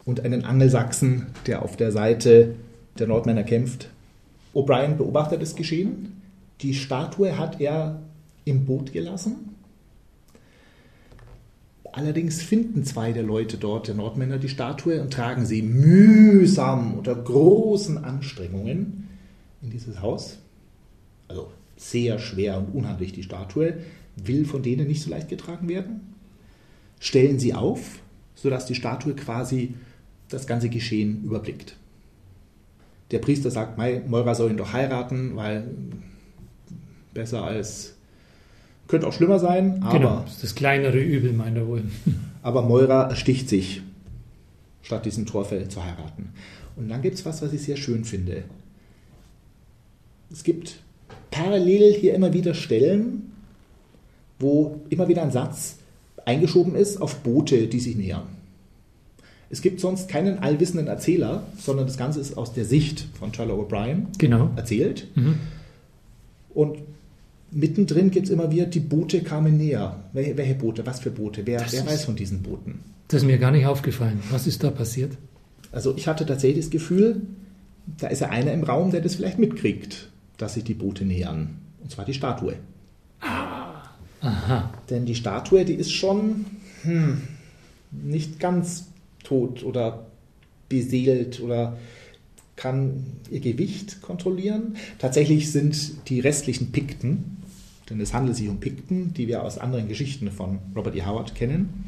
Und 0.05 0.25
einen 0.25 0.45
Angelsachsen, 0.45 1.27
der 1.47 1.63
auf 1.63 1.77
der 1.77 1.93
Seite 1.93 2.57
der 2.99 3.07
Nordmänner 3.07 3.45
kämpft. 3.45 3.89
O'Brien 4.55 4.97
beobachtet 4.97 5.41
das 5.41 5.55
Geschehen. 5.55 6.21
Die 6.61 6.75
Statue 6.75 7.39
hat 7.39 7.61
er 7.61 8.01
im 8.45 8.65
Boot 8.65 8.93
gelassen. 8.93 9.52
Allerdings 11.93 12.43
finden 12.43 12.85
zwei 12.85 13.13
der 13.13 13.23
Leute 13.23 13.59
dort, 13.59 13.87
der 13.87 13.95
Nordmänner, 13.95 14.39
die 14.39 14.49
Statue 14.49 15.03
und 15.03 15.13
tragen 15.13 15.45
sie 15.45 15.61
mühsam 15.61 16.95
unter 16.95 17.15
großen 17.15 18.03
Anstrengungen 18.03 19.09
in 19.61 19.71
dieses 19.71 20.01
Haus. 20.01 20.39
Also 21.29 21.53
sehr 21.77 22.19
schwer 22.19 22.59
und 22.59 22.75
unhandlich 22.75 23.13
die 23.13 23.23
Statue, 23.23 23.75
will 24.17 24.47
von 24.47 24.63
denen 24.63 24.89
nicht 24.89 25.03
so 25.03 25.11
leicht 25.11 25.29
getragen 25.29 25.69
werden. 25.69 26.01
Stellen 26.99 27.39
sie 27.39 27.53
auf, 27.53 28.01
sodass 28.35 28.65
die 28.65 28.75
Statue 28.75 29.15
quasi 29.15 29.75
das 30.31 30.47
ganze 30.47 30.71
Geschehen 30.71 31.23
überblickt. 31.25 31.77
Der 33.11 33.19
Priester 33.19 33.51
sagt, 33.51 33.77
Moira 33.77 34.35
soll 34.35 34.51
ihn 34.51 34.57
doch 34.57 34.73
heiraten, 34.73 35.37
weil 35.37 35.69
besser 37.13 37.45
als 37.45 37.95
könnte 38.93 39.07
auch 39.07 39.15
schlimmer 39.15 39.39
sein, 39.39 39.83
aber. 39.83 39.99
Genau, 39.99 40.23
das, 40.27 40.43
das 40.43 40.55
kleinere 40.55 40.99
Übel, 40.99 41.33
meint 41.33 41.57
er 41.57 41.67
wohl. 41.67 41.83
aber 42.43 42.61
Moira 42.61 43.09
ersticht 43.09 43.49
sich, 43.49 43.81
statt 44.83 45.07
diesen 45.07 45.25
Torfell 45.25 45.67
zu 45.69 45.83
heiraten. 45.83 46.29
Und 46.77 46.91
dann 46.91 47.01
gibt 47.01 47.15
es 47.15 47.25
was, 47.25 47.41
was 47.41 47.55
ich 47.55 47.63
sehr 47.63 47.79
schön 47.79 48.05
finde. 48.05 48.45
Es 50.31 50.45
gibt 50.45 50.81
parallel 51.31 51.95
hier 51.95 52.13
immer 52.15 52.35
wieder 52.35 52.53
Stellen, 52.53 53.33
wo 54.39 54.83
immer 54.91 55.09
wieder 55.09 55.23
ein 55.23 55.33
Satz 55.33 55.77
eingeschoben 56.27 56.75
ist 56.75 57.01
auf 57.01 57.21
Boote, 57.21 57.69
die 57.69 57.81
sich 57.81 57.97
nähern. 57.97 58.27
Es 59.49 59.63
gibt 59.63 59.81
sonst 59.81 60.09
keinen 60.11 60.41
allwissenden 60.41 60.87
Erzähler, 60.87 61.45
sondern 61.57 61.87
das 61.87 61.97
Ganze 61.97 62.21
ist 62.21 62.37
aus 62.37 62.53
der 62.53 62.67
Sicht 62.67 63.07
von 63.19 63.33
Charlie 63.33 63.55
O'Brien 63.55 64.09
genau. 64.19 64.51
erzählt. 64.55 65.09
Mhm. 65.15 65.37
Und 66.53 66.77
mittendrin 67.53 68.11
gibt 68.11 68.27
es 68.27 68.33
immer 68.33 68.51
wieder, 68.51 68.67
die 68.67 68.81
Boote 68.81 69.23
kamen 69.23 69.57
näher. 69.57 70.05
Welche, 70.13 70.37
welche 70.37 70.55
Boote? 70.55 70.87
Was 70.87 71.01
für 71.01 71.11
Boote? 71.11 71.47
Wer, 71.47 71.65
wer 71.71 71.87
weiß 71.87 72.05
von 72.05 72.17
diesen 72.17 72.43
Booten? 72.43 72.81
Das 73.09 73.23
ist 73.23 73.27
mir 73.27 73.39
gar 73.39 73.51
nicht 73.51 73.67
aufgefallen. 73.67 74.21
Was 74.31 74.47
ist 74.47 74.65
da 74.65 74.71
passiert? 74.71 75.13
Also 75.71 75.95
ich 75.97 76.09
hatte 76.09 76.27
tatsächlich 76.27 76.65
das 76.65 76.71
Gefühl, 76.71 77.23
da 77.99 78.09
ist 78.09 78.21
ja 78.21 78.31
einer 78.31 78.53
im 78.53 78.65
Raum, 78.65 78.91
der 78.91 79.01
das 79.01 79.17
vielleicht 79.17 79.39
mitkriegt, 79.39 80.11
dass 80.39 80.55
sich 80.55 80.65
die 80.65 80.75
Boote 80.75 81.05
nähern. 81.05 81.51
Und 81.83 81.91
zwar 81.91 82.05
die 82.05 82.15
Statue. 82.15 82.55
Ah, 83.21 83.83
aha. 84.21 84.73
Denn 84.89 85.05
die 85.05 85.15
Statue, 85.15 85.65
die 85.65 85.75
ist 85.75 85.93
schon 85.93 86.47
hm, 86.83 87.23
nicht 87.91 88.41
ganz 88.41 88.87
tot 89.25 89.63
oder 89.63 90.07
beseelt 90.69 91.41
oder 91.41 91.77
kann 92.57 93.05
ihr 93.31 93.41
Gewicht 93.41 94.03
kontrollieren. 94.03 94.77
Tatsächlich 94.99 95.51
sind 95.51 96.09
die 96.09 96.21
restlichen 96.21 96.71
Pikten, 96.71 97.39
denn 97.93 98.01
es 98.01 98.15
handelt 98.15 98.37
sich 98.37 98.49
um 98.49 98.59
Pikten, 98.59 99.13
die 99.13 99.29
wir 99.29 99.43
aus 99.43 99.59
anderen 99.59 99.87
Geschichten 99.87 100.31
von 100.31 100.61
Robert 100.75 100.97
E. 100.97 101.03
Howard 101.03 101.35
kennen, 101.35 101.85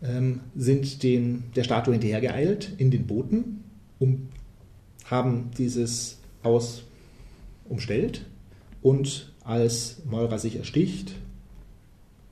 ähm, 0.00 0.40
sind 0.54 1.02
den, 1.02 1.42
der 1.56 1.64
Statue 1.64 1.92
hinterhergeeilt 1.92 2.72
in 2.78 2.92
den 2.92 3.06
Booten, 3.06 3.64
um, 3.98 4.28
haben 5.04 5.50
dieses 5.58 6.18
Haus 6.44 6.84
umstellt 7.68 8.24
und 8.80 9.32
als 9.42 10.02
Moira 10.08 10.38
sich 10.38 10.54
ersticht, 10.54 11.16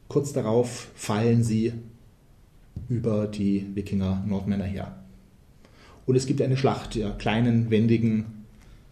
kurz 0.06 0.32
darauf 0.32 0.90
fallen 0.94 1.42
sie 1.42 1.72
über 2.88 3.26
die 3.26 3.66
Wikinger 3.74 4.22
Nordmänner 4.28 4.64
her. 4.64 4.96
Und 6.06 6.14
es 6.14 6.26
gibt 6.26 6.40
eine 6.40 6.56
Schlacht 6.56 6.94
der 6.94 7.10
kleinen, 7.10 7.70
wendigen 7.70 8.44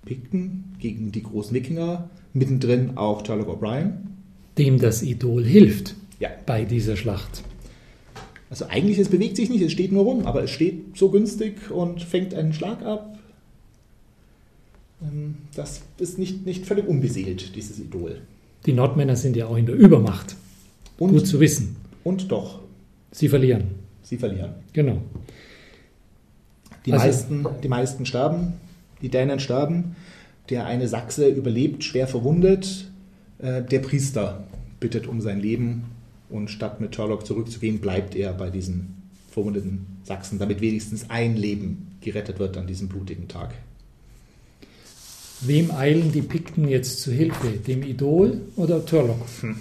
Pikten 0.04 0.74
gegen 0.80 1.12
die 1.12 1.22
großen 1.22 1.54
Wikinger, 1.54 2.10
mittendrin 2.34 2.96
auch 2.96 3.24
Charlotte 3.26 3.50
O'Brien. 3.50 3.92
Dem 4.58 4.78
das 4.78 5.02
Idol 5.02 5.44
hilft 5.44 5.94
ja. 6.18 6.30
bei 6.46 6.64
dieser 6.64 6.96
Schlacht. 6.96 7.42
Also 8.50 8.66
eigentlich, 8.66 8.98
es 8.98 9.08
bewegt 9.08 9.36
sich 9.36 9.48
nicht, 9.48 9.62
es 9.62 9.72
steht 9.72 9.92
nur 9.92 10.04
rum, 10.04 10.26
aber 10.26 10.42
es 10.42 10.50
steht 10.50 10.96
so 10.96 11.10
günstig 11.10 11.70
und 11.70 12.02
fängt 12.02 12.34
einen 12.34 12.52
Schlag 12.52 12.82
ab. 12.82 13.18
Ähm, 15.02 15.36
das 15.54 15.80
ist 15.98 16.18
nicht, 16.18 16.44
nicht 16.44 16.66
völlig 16.66 16.86
unbeseelt, 16.86 17.56
dieses 17.56 17.78
Idol. 17.78 18.20
Die 18.66 18.72
Nordmänner 18.72 19.16
sind 19.16 19.36
ja 19.36 19.46
auch 19.46 19.56
in 19.56 19.66
der 19.66 19.74
Übermacht. 19.74 20.36
Und, 20.98 21.12
Gut 21.12 21.26
zu 21.26 21.40
wissen. 21.40 21.76
Und 22.04 22.30
doch. 22.30 22.60
Sie 23.10 23.28
verlieren. 23.28 23.64
Sie 24.02 24.18
verlieren. 24.18 24.52
Genau. 24.72 24.98
Die, 26.86 26.92
also, 26.92 27.06
meisten, 27.06 27.46
die 27.62 27.68
meisten 27.68 28.06
sterben, 28.06 28.54
die 29.00 29.08
Dänen 29.08 29.40
sterben. 29.40 29.96
Der 30.50 30.66
eine 30.66 30.88
Sachse 30.88 31.28
überlebt, 31.28 31.84
schwer 31.84 32.06
verwundet. 32.06 32.90
Äh, 33.38 33.62
der 33.62 33.78
Priester 33.80 34.46
bittet 34.80 35.06
um 35.06 35.20
sein 35.20 35.40
Leben 35.40 35.84
und 36.28 36.48
statt 36.48 36.80
mit 36.80 36.94
Sherlock 36.94 37.26
zurückzugehen, 37.26 37.80
bleibt 37.80 38.14
er 38.14 38.32
bei 38.32 38.50
diesen 38.50 39.02
verwundeten 39.30 39.86
Sachsen, 40.04 40.38
damit 40.38 40.60
wenigstens 40.60 41.08
ein 41.10 41.36
Leben 41.36 41.96
gerettet 42.00 42.38
wird 42.38 42.56
an 42.56 42.66
diesem 42.66 42.88
blutigen 42.88 43.28
Tag. 43.28 43.54
Wem 45.40 45.70
eilen 45.72 46.12
die 46.12 46.22
Pikten 46.22 46.68
jetzt 46.68 47.00
zu 47.00 47.10
Hilfe? 47.10 47.50
Dem 47.50 47.82
Idol 47.82 48.42
oder 48.56 48.84
Turlock? 48.84 49.26
Hm. 49.40 49.56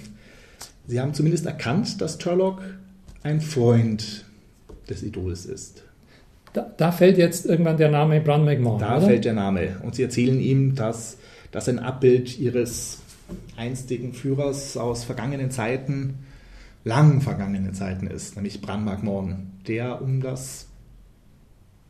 Sie 0.88 1.00
haben 1.00 1.13
zumindest 1.13 1.46
erkannt, 1.46 2.02
dass 2.02 2.17
Turlock 2.17 2.62
ein 3.24 3.41
Freund 3.41 4.26
des 4.89 5.04
Idols 5.04 5.46
ist. 5.46 5.84
Da, 6.53 6.69
da, 6.75 6.91
fällt 6.91 7.17
jetzt 7.17 7.45
irgendwann 7.45 7.77
der 7.77 7.89
Name 7.89 8.19
Bran 8.19 8.43
McMahon. 8.43 8.79
Da 8.79 8.97
oder? 8.97 9.07
fällt 9.07 9.25
der 9.25 9.33
Name. 9.33 9.77
Und 9.83 9.95
sie 9.95 10.03
erzählen 10.03 10.39
ihm, 10.39 10.75
dass 10.75 11.17
das 11.51 11.69
ein 11.69 11.79
Abbild 11.79 12.37
ihres 12.39 12.99
einstigen 13.55 14.13
Führers 14.13 14.75
aus 14.75 15.03
vergangenen 15.03 15.51
Zeiten, 15.51 16.19
lang 16.83 17.21
vergangenen 17.21 17.73
Zeiten 17.73 18.07
ist, 18.07 18.35
nämlich 18.35 18.61
Bran 18.61 18.83
McMahon, 18.83 19.51
der 19.67 20.01
um 20.01 20.21
das, 20.21 20.67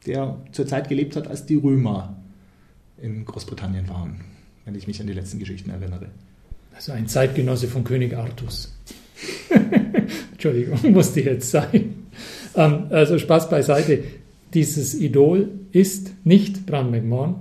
der 0.05 0.37
zur 0.51 0.67
Zeit 0.67 0.89
gelebt 0.89 1.15
hat, 1.15 1.27
als 1.27 1.45
die 1.45 1.55
Römer 1.55 2.17
in 3.01 3.25
Großbritannien 3.25 3.89
waren, 3.89 4.21
wenn 4.65 4.75
ich 4.75 4.87
mich 4.87 5.01
an 5.01 5.07
die 5.07 5.13
letzten 5.13 5.39
Geschichten 5.39 5.69
erinnere. 5.69 6.07
Also 6.75 6.91
ein 6.91 7.07
Zeitgenosse 7.07 7.67
von 7.67 7.83
König 7.83 8.15
Artus. 8.15 8.75
Entschuldigung, 10.31 10.79
musste 10.91 11.21
jetzt 11.21 11.51
sein. 11.51 12.07
Ähm, 12.55 12.87
also 12.89 13.17
Spaß 13.17 13.49
beiseite. 13.49 14.03
Dieses 14.53 14.93
Idol 14.95 15.49
ist 15.71 16.11
nicht 16.23 16.65
Bran 16.65 16.91
McMahon, 16.91 17.35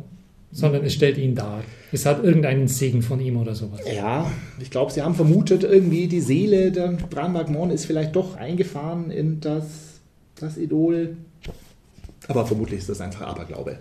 sondern 0.53 0.85
es 0.85 0.95
stellt 0.95 1.19
ihn 1.19 1.35
dar. 1.35 1.63
Es 1.93 2.07
hat 2.07 2.23
irgendeinen 2.23 2.69
Segen 2.69 3.03
von 3.03 3.21
ihm 3.21 3.37
oder 3.37 3.55
sowas. 3.55 3.81
Ja, 3.93 4.31
ich 4.61 4.71
glaube, 4.71 4.93
sie 4.93 5.03
haben 5.03 5.15
vermutet, 5.15 5.65
irgendwie 5.65 6.07
die 6.07 6.21
Seele 6.21 6.71
der 6.71 6.89
Bran 6.89 7.33
McMahon 7.33 7.71
ist 7.71 7.85
vielleicht 7.85 8.15
doch 8.15 8.37
eingefahren 8.37 9.11
in 9.11 9.41
das, 9.41 9.65
das 10.37 10.57
Idol. 10.57 11.17
Aber 12.29 12.47
vermutlich 12.47 12.81
ist 12.81 12.89
das 12.89 13.01
einfach 13.01 13.23
Aberglaube. 13.23 13.79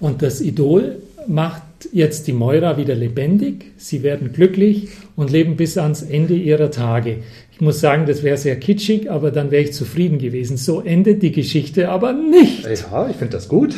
Und 0.00 0.22
das 0.22 0.40
Idol 0.40 0.96
macht 1.26 1.62
jetzt 1.92 2.26
die 2.26 2.32
Moira 2.32 2.76
wieder 2.76 2.94
lebendig. 2.94 3.72
Sie 3.76 4.02
werden 4.02 4.32
glücklich 4.32 4.88
und 5.16 5.30
leben 5.30 5.56
bis 5.56 5.78
ans 5.78 6.02
Ende 6.02 6.34
ihrer 6.34 6.70
Tage. 6.70 7.18
Ich 7.52 7.60
muss 7.60 7.80
sagen, 7.80 8.06
das 8.06 8.22
wäre 8.22 8.36
sehr 8.36 8.56
kitschig, 8.56 9.10
aber 9.10 9.30
dann 9.30 9.50
wäre 9.50 9.64
ich 9.64 9.72
zufrieden 9.72 10.18
gewesen. 10.18 10.56
So 10.56 10.80
endet 10.80 11.22
die 11.22 11.32
Geschichte 11.32 11.88
aber 11.88 12.12
nicht. 12.12 12.64
Ja, 12.64 13.08
ich 13.08 13.16
finde 13.16 13.32
das 13.32 13.48
gut. 13.48 13.74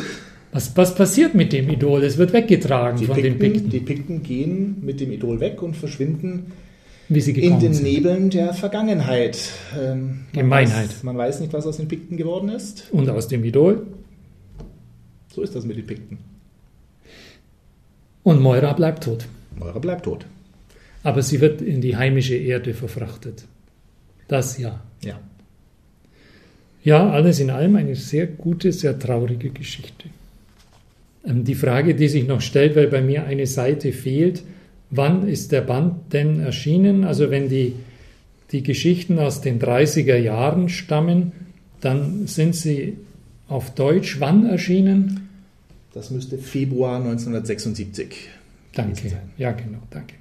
Was, 0.52 0.76
was 0.76 0.94
passiert 0.94 1.34
mit 1.34 1.52
dem 1.52 1.68
Idol? 1.70 2.02
Es 2.02 2.18
wird 2.18 2.32
weggetragen 2.32 2.98
die 2.98 3.06
von 3.06 3.14
Pikten, 3.14 3.38
den 3.38 3.52
Pikten. 3.52 3.70
Die 3.70 3.80
Pikten 3.80 4.22
gehen 4.22 4.76
mit 4.82 5.00
dem 5.00 5.12
Idol 5.12 5.40
weg 5.40 5.62
und 5.62 5.76
verschwinden 5.76 6.52
in 7.08 7.58
den 7.58 7.74
sind. 7.74 7.82
Nebeln 7.82 8.30
der 8.30 8.54
Vergangenheit. 8.54 9.38
Ähm, 9.80 10.20
man 10.32 10.42
Gemeinheit. 10.42 10.88
Weiß, 10.90 11.02
man 11.02 11.18
weiß 11.18 11.40
nicht, 11.40 11.52
was 11.52 11.66
aus 11.66 11.76
den 11.76 11.88
Pikten 11.88 12.16
geworden 12.16 12.48
ist. 12.50 12.88
Und 12.92 13.08
aus 13.08 13.28
dem 13.28 13.44
Idol? 13.44 13.86
So 15.32 15.42
ist 15.42 15.54
das 15.54 15.64
mit 15.64 15.76
den 15.76 15.86
Pikten. 15.86 16.18
Und 18.22 18.40
Moira 18.40 18.72
bleibt 18.72 19.04
tot. 19.04 19.26
Moira 19.56 19.78
bleibt 19.78 20.04
tot. 20.04 20.26
Aber 21.02 21.22
sie 21.22 21.40
wird 21.40 21.62
in 21.62 21.80
die 21.80 21.96
heimische 21.96 22.34
Erde 22.34 22.74
verfrachtet. 22.74 23.44
Das 24.28 24.58
ja. 24.58 24.80
Ja. 25.02 25.18
Ja, 26.82 27.10
alles 27.10 27.40
in 27.40 27.50
allem 27.50 27.76
eine 27.76 27.94
sehr 27.94 28.26
gute, 28.26 28.72
sehr 28.72 28.98
traurige 28.98 29.50
Geschichte. 29.50 30.08
Ähm, 31.24 31.44
die 31.44 31.54
Frage, 31.54 31.94
die 31.94 32.08
sich 32.08 32.26
noch 32.26 32.40
stellt, 32.40 32.76
weil 32.76 32.88
bei 32.88 33.02
mir 33.02 33.24
eine 33.24 33.46
Seite 33.46 33.92
fehlt, 33.92 34.42
wann 34.90 35.28
ist 35.28 35.52
der 35.52 35.60
Band 35.62 36.12
denn 36.12 36.40
erschienen? 36.40 37.04
Also 37.04 37.30
wenn 37.30 37.48
die, 37.48 37.74
die 38.52 38.62
Geschichten 38.62 39.18
aus 39.18 39.40
den 39.40 39.60
30er 39.60 40.16
Jahren 40.16 40.68
stammen, 40.68 41.32
dann 41.80 42.26
sind 42.26 42.54
sie 42.54 42.96
auf 43.50 43.74
Deutsch 43.74 44.20
wann 44.20 44.46
erschienen? 44.46 45.28
Das 45.92 46.10
müsste 46.10 46.38
Februar 46.38 46.96
1976 46.96 48.28
Danke. 48.72 49.08
Sein. 49.08 49.30
Ja, 49.36 49.50
genau, 49.52 49.80
danke. 49.90 50.14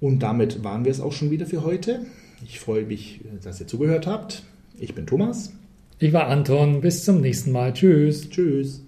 Und 0.00 0.20
damit 0.20 0.62
waren 0.62 0.84
wir 0.84 0.92
es 0.92 1.00
auch 1.00 1.12
schon 1.12 1.30
wieder 1.30 1.46
für 1.46 1.64
heute. 1.64 2.06
Ich 2.44 2.60
freue 2.60 2.84
mich, 2.84 3.20
dass 3.42 3.60
ihr 3.60 3.66
zugehört 3.66 4.06
habt. 4.06 4.44
Ich 4.78 4.94
bin 4.94 5.06
Thomas. 5.06 5.52
Ich 5.98 6.12
war 6.12 6.28
Anton. 6.28 6.80
Bis 6.80 7.04
zum 7.04 7.20
nächsten 7.20 7.52
Mal. 7.52 7.74
Tschüss. 7.74 8.30
Tschüss. 8.30 8.82